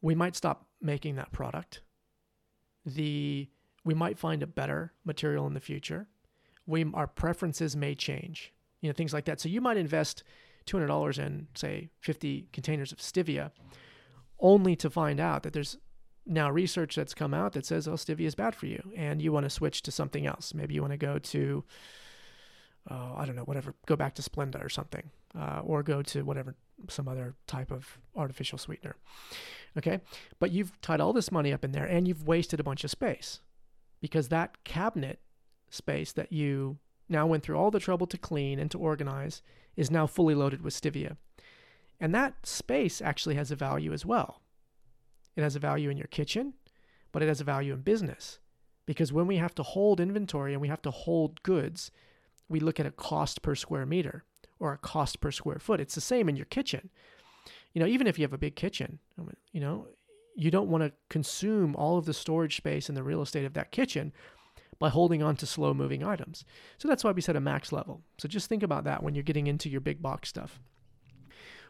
We 0.00 0.16
might 0.16 0.34
stop 0.34 0.66
making 0.82 1.14
that 1.16 1.30
product. 1.30 1.82
The 2.84 3.48
we 3.84 3.94
might 3.94 4.18
find 4.18 4.42
a 4.42 4.46
better 4.48 4.92
material 5.04 5.46
in 5.46 5.54
the 5.54 5.60
future. 5.60 6.08
We 6.66 6.84
our 6.94 7.06
preferences 7.06 7.76
may 7.76 7.94
change. 7.94 8.52
You 8.80 8.88
know 8.88 8.94
things 8.94 9.12
like 9.12 9.26
that. 9.26 9.38
So 9.38 9.48
you 9.48 9.60
might 9.60 9.76
invest 9.76 10.24
two 10.68 10.76
hundred 10.76 10.88
dollars 10.88 11.18
in 11.18 11.48
say 11.54 11.90
fifty 12.00 12.48
containers 12.52 12.92
of 12.92 12.98
stevia, 12.98 13.50
only 14.38 14.76
to 14.76 14.88
find 14.90 15.18
out 15.18 15.42
that 15.42 15.52
there's 15.52 15.76
now 16.26 16.50
research 16.50 16.94
that's 16.94 17.14
come 17.14 17.32
out 17.32 17.54
that 17.54 17.64
says 17.64 17.88
oh 17.88 17.92
stevia 17.92 18.26
is 18.26 18.34
bad 18.34 18.54
for 18.54 18.66
you 18.66 18.92
and 18.94 19.22
you 19.22 19.32
want 19.32 19.44
to 19.44 19.50
switch 19.50 19.82
to 19.82 19.90
something 19.90 20.26
else. 20.26 20.54
Maybe 20.54 20.74
you 20.74 20.82
want 20.82 20.92
to 20.92 20.98
go 20.98 21.18
to 21.18 21.64
uh, 22.90 23.14
i 23.16 23.26
don't 23.26 23.36
know 23.36 23.42
whatever 23.42 23.74
go 23.86 23.96
back 23.96 24.14
to 24.14 24.22
splenda 24.22 24.64
or 24.64 24.68
something 24.68 25.10
uh, 25.38 25.60
or 25.64 25.82
go 25.82 26.00
to 26.02 26.22
whatever 26.22 26.54
some 26.88 27.08
other 27.08 27.34
type 27.46 27.70
of 27.70 27.98
artificial 28.16 28.56
sweetener 28.56 28.96
okay? 29.76 30.00
But 30.38 30.52
you've 30.52 30.78
tied 30.80 31.00
all 31.00 31.12
this 31.12 31.32
money 31.32 31.52
up 31.52 31.64
in 31.64 31.72
there 31.72 31.84
and 31.84 32.06
you've 32.06 32.26
wasted 32.26 32.60
a 32.60 32.64
bunch 32.64 32.84
of 32.84 32.90
space 32.90 33.40
because 34.00 34.28
that 34.28 34.64
cabinet 34.64 35.20
space 35.70 36.12
that 36.12 36.32
you 36.32 36.78
now 37.08 37.26
went 37.26 37.42
through 37.42 37.56
all 37.56 37.70
the 37.70 37.80
trouble 37.80 38.06
to 38.06 38.18
clean 38.18 38.58
and 38.58 38.70
to 38.70 38.78
organize 38.78 39.42
is 39.78 39.90
now 39.90 40.06
fully 40.06 40.34
loaded 40.34 40.60
with 40.60 40.78
stevia 40.78 41.16
and 41.98 42.14
that 42.14 42.46
space 42.46 43.00
actually 43.00 43.34
has 43.36 43.50
a 43.50 43.56
value 43.56 43.94
as 43.94 44.04
well 44.04 44.42
it 45.38 45.42
has 45.42 45.54
a 45.54 45.60
value 45.60 45.88
in 45.88 45.96
your 45.96 46.08
kitchen, 46.08 46.54
but 47.12 47.22
it 47.22 47.28
has 47.28 47.40
a 47.40 47.44
value 47.44 47.72
in 47.72 47.82
business. 47.82 48.40
Because 48.86 49.12
when 49.12 49.28
we 49.28 49.36
have 49.36 49.54
to 49.54 49.62
hold 49.62 50.00
inventory 50.00 50.52
and 50.52 50.60
we 50.60 50.66
have 50.66 50.82
to 50.82 50.90
hold 50.90 51.44
goods, 51.44 51.92
we 52.48 52.58
look 52.58 52.80
at 52.80 52.86
a 52.86 52.90
cost 52.90 53.40
per 53.40 53.54
square 53.54 53.86
meter 53.86 54.24
or 54.58 54.72
a 54.72 54.78
cost 54.78 55.20
per 55.20 55.30
square 55.30 55.60
foot. 55.60 55.78
It's 55.78 55.94
the 55.94 56.00
same 56.00 56.28
in 56.28 56.34
your 56.34 56.46
kitchen. 56.46 56.90
You 57.72 57.80
know, 57.80 57.86
even 57.86 58.08
if 58.08 58.18
you 58.18 58.24
have 58.24 58.32
a 58.32 58.38
big 58.38 58.56
kitchen, 58.56 58.98
you 59.52 59.60
know, 59.60 59.86
you 60.34 60.50
don't 60.50 60.68
want 60.68 60.82
to 60.82 60.92
consume 61.08 61.76
all 61.76 61.98
of 61.98 62.04
the 62.04 62.14
storage 62.14 62.56
space 62.56 62.88
and 62.88 62.98
the 62.98 63.04
real 63.04 63.22
estate 63.22 63.44
of 63.44 63.54
that 63.54 63.70
kitchen 63.70 64.12
by 64.78 64.88
holding 64.88 65.22
on 65.22 65.36
to 65.36 65.46
slow 65.46 65.74
moving 65.74 66.04
items. 66.04 66.44
So 66.78 66.88
that's 66.88 67.02
why 67.02 67.10
we 67.10 67.20
set 67.20 67.36
a 67.36 67.40
max 67.40 67.72
level. 67.72 68.02
So 68.18 68.28
just 68.28 68.48
think 68.48 68.62
about 68.62 68.84
that 68.84 69.02
when 69.02 69.14
you're 69.14 69.22
getting 69.22 69.46
into 69.46 69.68
your 69.68 69.80
big 69.80 70.00
box 70.00 70.28
stuff. 70.28 70.60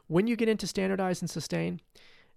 When 0.07 0.27
you 0.27 0.37
get 0.37 0.49
into 0.49 0.67
standardize 0.67 1.21
and 1.21 1.31
sustain, 1.31 1.81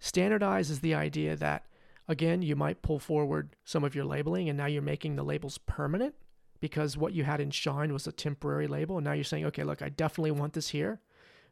Standardize 0.03 0.71
is 0.71 0.79
the 0.79 0.95
idea 0.95 1.35
that, 1.35 1.67
again, 2.07 2.41
you 2.41 2.55
might 2.55 2.81
pull 2.81 2.97
forward 2.97 3.55
some 3.63 3.83
of 3.83 3.93
your 3.93 4.03
labeling 4.03 4.49
and 4.49 4.57
now 4.57 4.65
you're 4.65 4.81
making 4.81 5.15
the 5.15 5.23
labels 5.23 5.59
permanent 5.59 6.15
because 6.59 6.97
what 6.97 7.13
you 7.13 7.23
had 7.23 7.39
in 7.39 7.51
Shine 7.51 7.93
was 7.93 8.07
a 8.07 8.11
temporary 8.11 8.65
label. 8.65 8.97
And 8.97 9.05
now 9.05 9.11
you're 9.11 9.23
saying, 9.23 9.45
okay, 9.45 9.63
look, 9.63 9.83
I 9.83 9.89
definitely 9.89 10.31
want 10.31 10.53
this 10.53 10.69
here. 10.69 11.01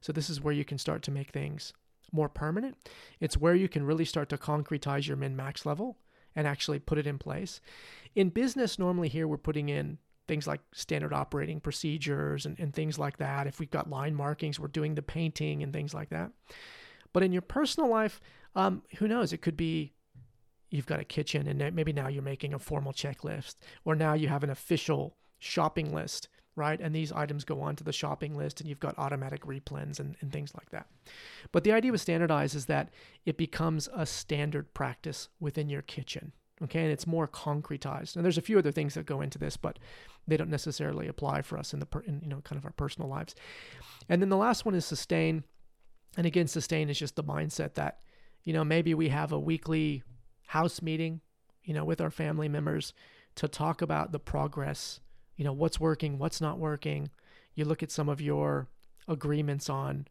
So 0.01 0.11
this 0.11 0.31
is 0.31 0.41
where 0.41 0.53
you 0.53 0.65
can 0.65 0.79
start 0.79 1.03
to 1.03 1.11
make 1.11 1.29
things 1.29 1.73
more 2.11 2.27
permanent. 2.27 2.89
It's 3.19 3.37
where 3.37 3.53
you 3.53 3.69
can 3.69 3.85
really 3.85 4.05
start 4.05 4.29
to 4.29 4.37
concretize 4.37 5.07
your 5.07 5.17
min 5.17 5.35
max 5.35 5.63
level 5.63 5.99
and 6.39 6.47
actually 6.47 6.79
put 6.79 6.97
it 6.97 7.05
in 7.05 7.19
place. 7.19 7.59
In 8.15 8.29
business, 8.29 8.79
normally 8.79 9.09
here 9.09 9.27
we're 9.27 9.37
putting 9.37 9.67
in 9.67 9.97
things 10.25 10.47
like 10.47 10.61
standard 10.71 11.11
operating 11.11 11.59
procedures 11.59 12.45
and, 12.45 12.57
and 12.59 12.73
things 12.73 12.97
like 12.97 13.17
that. 13.17 13.45
If 13.45 13.59
we've 13.59 13.69
got 13.69 13.89
line 13.89 14.15
markings, 14.15 14.59
we're 14.59 14.67
doing 14.69 14.95
the 14.95 15.01
painting 15.01 15.61
and 15.63 15.73
things 15.73 15.93
like 15.93 16.09
that. 16.11 16.31
But 17.11 17.23
in 17.23 17.33
your 17.33 17.41
personal 17.41 17.89
life, 17.89 18.21
um, 18.55 18.83
who 18.97 19.07
knows? 19.07 19.33
It 19.33 19.41
could 19.41 19.57
be 19.57 19.93
you've 20.69 20.85
got 20.85 21.01
a 21.01 21.03
kitchen 21.03 21.47
and 21.47 21.75
maybe 21.75 21.91
now 21.91 22.07
you're 22.07 22.23
making 22.23 22.53
a 22.53 22.59
formal 22.59 22.93
checklist, 22.93 23.55
or 23.83 23.95
now 23.95 24.13
you 24.13 24.29
have 24.29 24.43
an 24.43 24.49
official 24.49 25.17
shopping 25.39 25.93
list, 25.93 26.29
right? 26.55 26.79
And 26.79 26.93
these 26.93 27.11
items 27.11 27.43
go 27.43 27.61
onto 27.61 27.83
the 27.83 27.93
shopping 27.93 28.35
list 28.35 28.59
and 28.59 28.69
you've 28.69 28.79
got 28.79 28.97
automatic 28.97 29.45
replens 29.45 29.99
and, 29.99 30.15
and 30.21 30.31
things 30.31 30.53
like 30.55 30.69
that. 30.71 30.87
But 31.51 31.63
the 31.63 31.71
idea 31.71 31.91
with 31.91 32.01
standardize 32.01 32.55
is 32.55 32.65
that 32.65 32.89
it 33.25 33.37
becomes 33.37 33.87
a 33.93 34.05
standard 34.05 34.73
practice 34.73 35.29
within 35.39 35.69
your 35.69 35.81
kitchen. 35.81 36.33
Okay, 36.61 36.81
and 36.81 36.91
it's 36.91 37.07
more 37.07 37.25
concretized. 37.25 38.17
And 38.17 38.25
there's 38.25 38.37
a 38.37 38.41
few 38.41 38.57
other 38.59 38.73
things 38.73 38.95
that 38.95 39.05
go 39.05 39.21
into 39.21 39.39
this, 39.39 39.55
but 39.55 39.79
they 40.27 40.35
don't 40.35 40.49
necessarily 40.49 41.07
apply 41.07 41.41
for 41.41 41.57
us 41.57 41.73
in 41.73 41.79
the 41.79 41.85
per, 41.85 42.01
in, 42.01 42.19
you 42.21 42.27
know 42.27 42.41
kind 42.41 42.59
of 42.59 42.65
our 42.65 42.73
personal 42.73 43.07
lives. 43.07 43.33
And 44.09 44.21
then 44.21 44.27
the 44.27 44.35
last 44.35 44.65
one 44.65 44.75
is 44.75 44.83
sustain. 44.83 45.45
And 46.17 46.25
again, 46.25 46.47
sustain 46.47 46.89
is 46.89 46.99
just 46.99 47.15
the 47.15 47.23
mindset 47.23 47.75
that 47.75 47.99
you 48.43 48.53
know, 48.53 48.63
maybe 48.63 48.93
we 48.93 49.09
have 49.09 49.31
a 49.31 49.39
weekly 49.39 50.03
house 50.47 50.81
meeting, 50.81 51.21
you 51.63 51.73
know, 51.73 51.85
with 51.85 52.01
our 52.01 52.11
family 52.11 52.47
members 52.47 52.93
to 53.35 53.47
talk 53.47 53.81
about 53.81 54.11
the 54.11 54.19
progress, 54.19 54.99
you 55.39 55.45
know, 55.45 55.53
what's 55.53 55.79
working, 55.79 56.19
what's 56.19 56.41
not 56.41 56.59
working. 56.59 57.09
You 57.55 57.63
look 57.63 57.81
at 57.81 57.91
some 57.91 58.09
of 58.09 58.19
your 58.19 58.67
agreements 59.07 59.69
on 59.69 60.05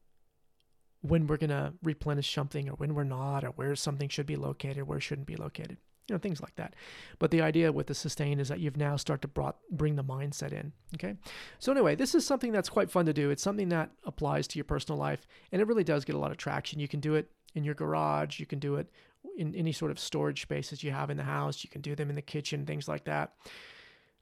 when 1.03 1.27
we're 1.27 1.37
going 1.37 1.51
to 1.51 1.75
replenish 1.83 2.33
something 2.35 2.71
or 2.71 2.73
when 2.77 2.95
we're 2.95 3.05
not, 3.05 3.45
or 3.45 3.49
where 3.49 3.77
something 3.77 4.09
should 4.09 4.25
be 4.25 4.37
located, 4.37 4.89
where 4.89 4.99
shouldn't 4.99 5.27
be 5.27 5.37
located, 5.37 5.77
you 6.09 6.15
know, 6.15 6.19
things 6.19 6.41
like 6.41 6.57
that. 6.57 6.75
But 7.19 7.31
the 7.31 7.43
idea 7.43 7.71
with 7.71 7.89
the 7.89 7.95
sustain 7.95 8.41
is 8.41 8.49
that 8.49 8.59
you've 8.59 8.79
now 8.79 8.97
start 8.97 9.21
to 9.21 9.29
brought, 9.29 9.59
bring 9.71 9.97
the 9.97 10.03
mindset 10.03 10.53
in. 10.53 10.73
Okay. 10.95 11.15
So 11.59 11.73
anyway, 11.73 11.95
this 11.95 12.15
is 12.15 12.27
something 12.27 12.51
that's 12.51 12.71
quite 12.71 12.91
fun 12.91 13.05
to 13.05 13.13
do. 13.13 13.29
It's 13.29 13.43
something 13.43 13.69
that 13.69 13.91
applies 14.07 14.49
to 14.49 14.59
your 14.59 14.65
personal 14.65 14.99
life 14.99 15.27
and 15.53 15.61
it 15.61 15.69
really 15.69 15.85
does 15.85 16.07
get 16.07 16.17
a 16.17 16.19
lot 16.19 16.31
of 16.31 16.39
traction. 16.39 16.81
You 16.81 16.89
can 16.89 17.01
do 17.01 17.17
it 17.17 17.31
in 17.55 17.65
your 17.65 17.75
garage. 17.75 18.41
You 18.41 18.47
can 18.47 18.61
do 18.61 18.77
it 18.77 18.89
in 19.37 19.55
any 19.55 19.73
sort 19.73 19.91
of 19.91 19.99
storage 19.99 20.41
spaces 20.41 20.83
you 20.83 20.91
have 20.91 21.11
in 21.11 21.19
the 21.19 21.23
house. 21.23 21.63
You 21.63 21.69
can 21.69 21.83
do 21.83 21.95
them 21.95 22.09
in 22.09 22.17
the 22.17 22.23
kitchen, 22.23 22.65
things 22.65 22.89
like 22.89 23.05
that. 23.05 23.35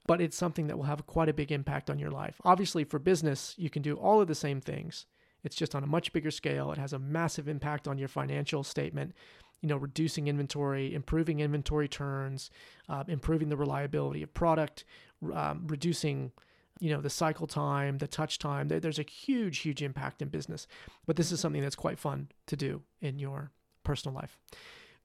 But 0.07 0.21
it's 0.21 0.37
something 0.37 0.67
that 0.69 0.77
will 0.77 0.85
have 0.85 1.07
quite 1.07 1.29
a 1.29 1.35
big 1.35 1.51
impact 1.51 1.91
on 1.91 1.99
your 1.99 2.11
life. 2.11 2.41
Obviously, 2.45 2.85
for 2.85 2.99
business, 2.99 3.55
you 3.59 3.71
can 3.71 3.83
do 3.83 3.97
all 3.97 4.21
of 4.21 4.29
the 4.29 4.35
same 4.35 4.61
things. 4.61 5.07
It's 5.43 5.57
just 5.57 5.75
on 5.75 5.85
a 5.85 5.87
much 5.87 6.13
bigger 6.13 6.31
scale. 6.31 6.73
It 6.73 6.79
has 6.79 6.93
a 6.93 6.99
massive 6.99 7.49
impact 7.49 7.87
on 7.87 7.99
your 7.99 8.09
financial 8.09 8.65
statement. 8.65 9.15
You 9.63 9.69
know, 9.69 9.77
reducing 9.77 10.29
inventory, 10.29 10.95
improving 10.95 11.41
inventory 11.41 11.89
turns, 11.89 12.51
uh, 12.89 13.05
improving 13.09 13.49
the 13.49 13.57
reliability 13.57 14.23
of 14.23 14.35
product, 14.35 14.85
um, 15.33 15.67
reducing 15.67 16.33
you 16.79 16.91
know 16.91 17.01
the 17.01 17.11
cycle 17.11 17.47
time 17.47 17.99
the 17.99 18.07
touch 18.07 18.39
time 18.39 18.69
there's 18.69 18.99
a 18.99 19.03
huge 19.03 19.59
huge 19.59 19.83
impact 19.83 20.21
in 20.21 20.29
business 20.29 20.67
but 21.07 21.17
this 21.17 21.33
is 21.33 21.41
something 21.41 21.63
that's 21.63 21.77
quite 21.77 21.99
fun 21.99 22.29
to 22.47 22.57
do 22.57 22.83
in 23.01 23.19
your 23.19 23.51
personal 23.83 24.15
life 24.15 24.39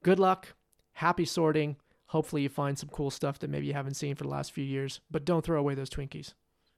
good 0.04 0.20
luck 0.20 0.54
happy 0.94 1.26
sorting 1.26 1.78
hopefully 2.12 2.42
you 2.42 2.50
find 2.50 2.78
some 2.78 2.90
cool 2.90 3.10
stuff 3.10 3.40
that 3.40 3.50
maybe 3.50 3.66
you 3.66 3.74
haven't 3.74 3.96
seen 3.96 4.16
for 4.16 4.24
the 4.24 4.30
last 4.30 4.52
few 4.52 4.64
years 4.64 5.00
but 5.10 5.26
don't 5.26 5.44
throw 5.46 5.60
away 5.60 5.74
those 5.76 5.90
twinkies. 5.90 6.34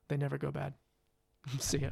They 0.08 0.18
never 0.18 0.38
go 0.38 0.52
bad. 0.52 0.74
See 1.60 1.80
ya 1.80 1.90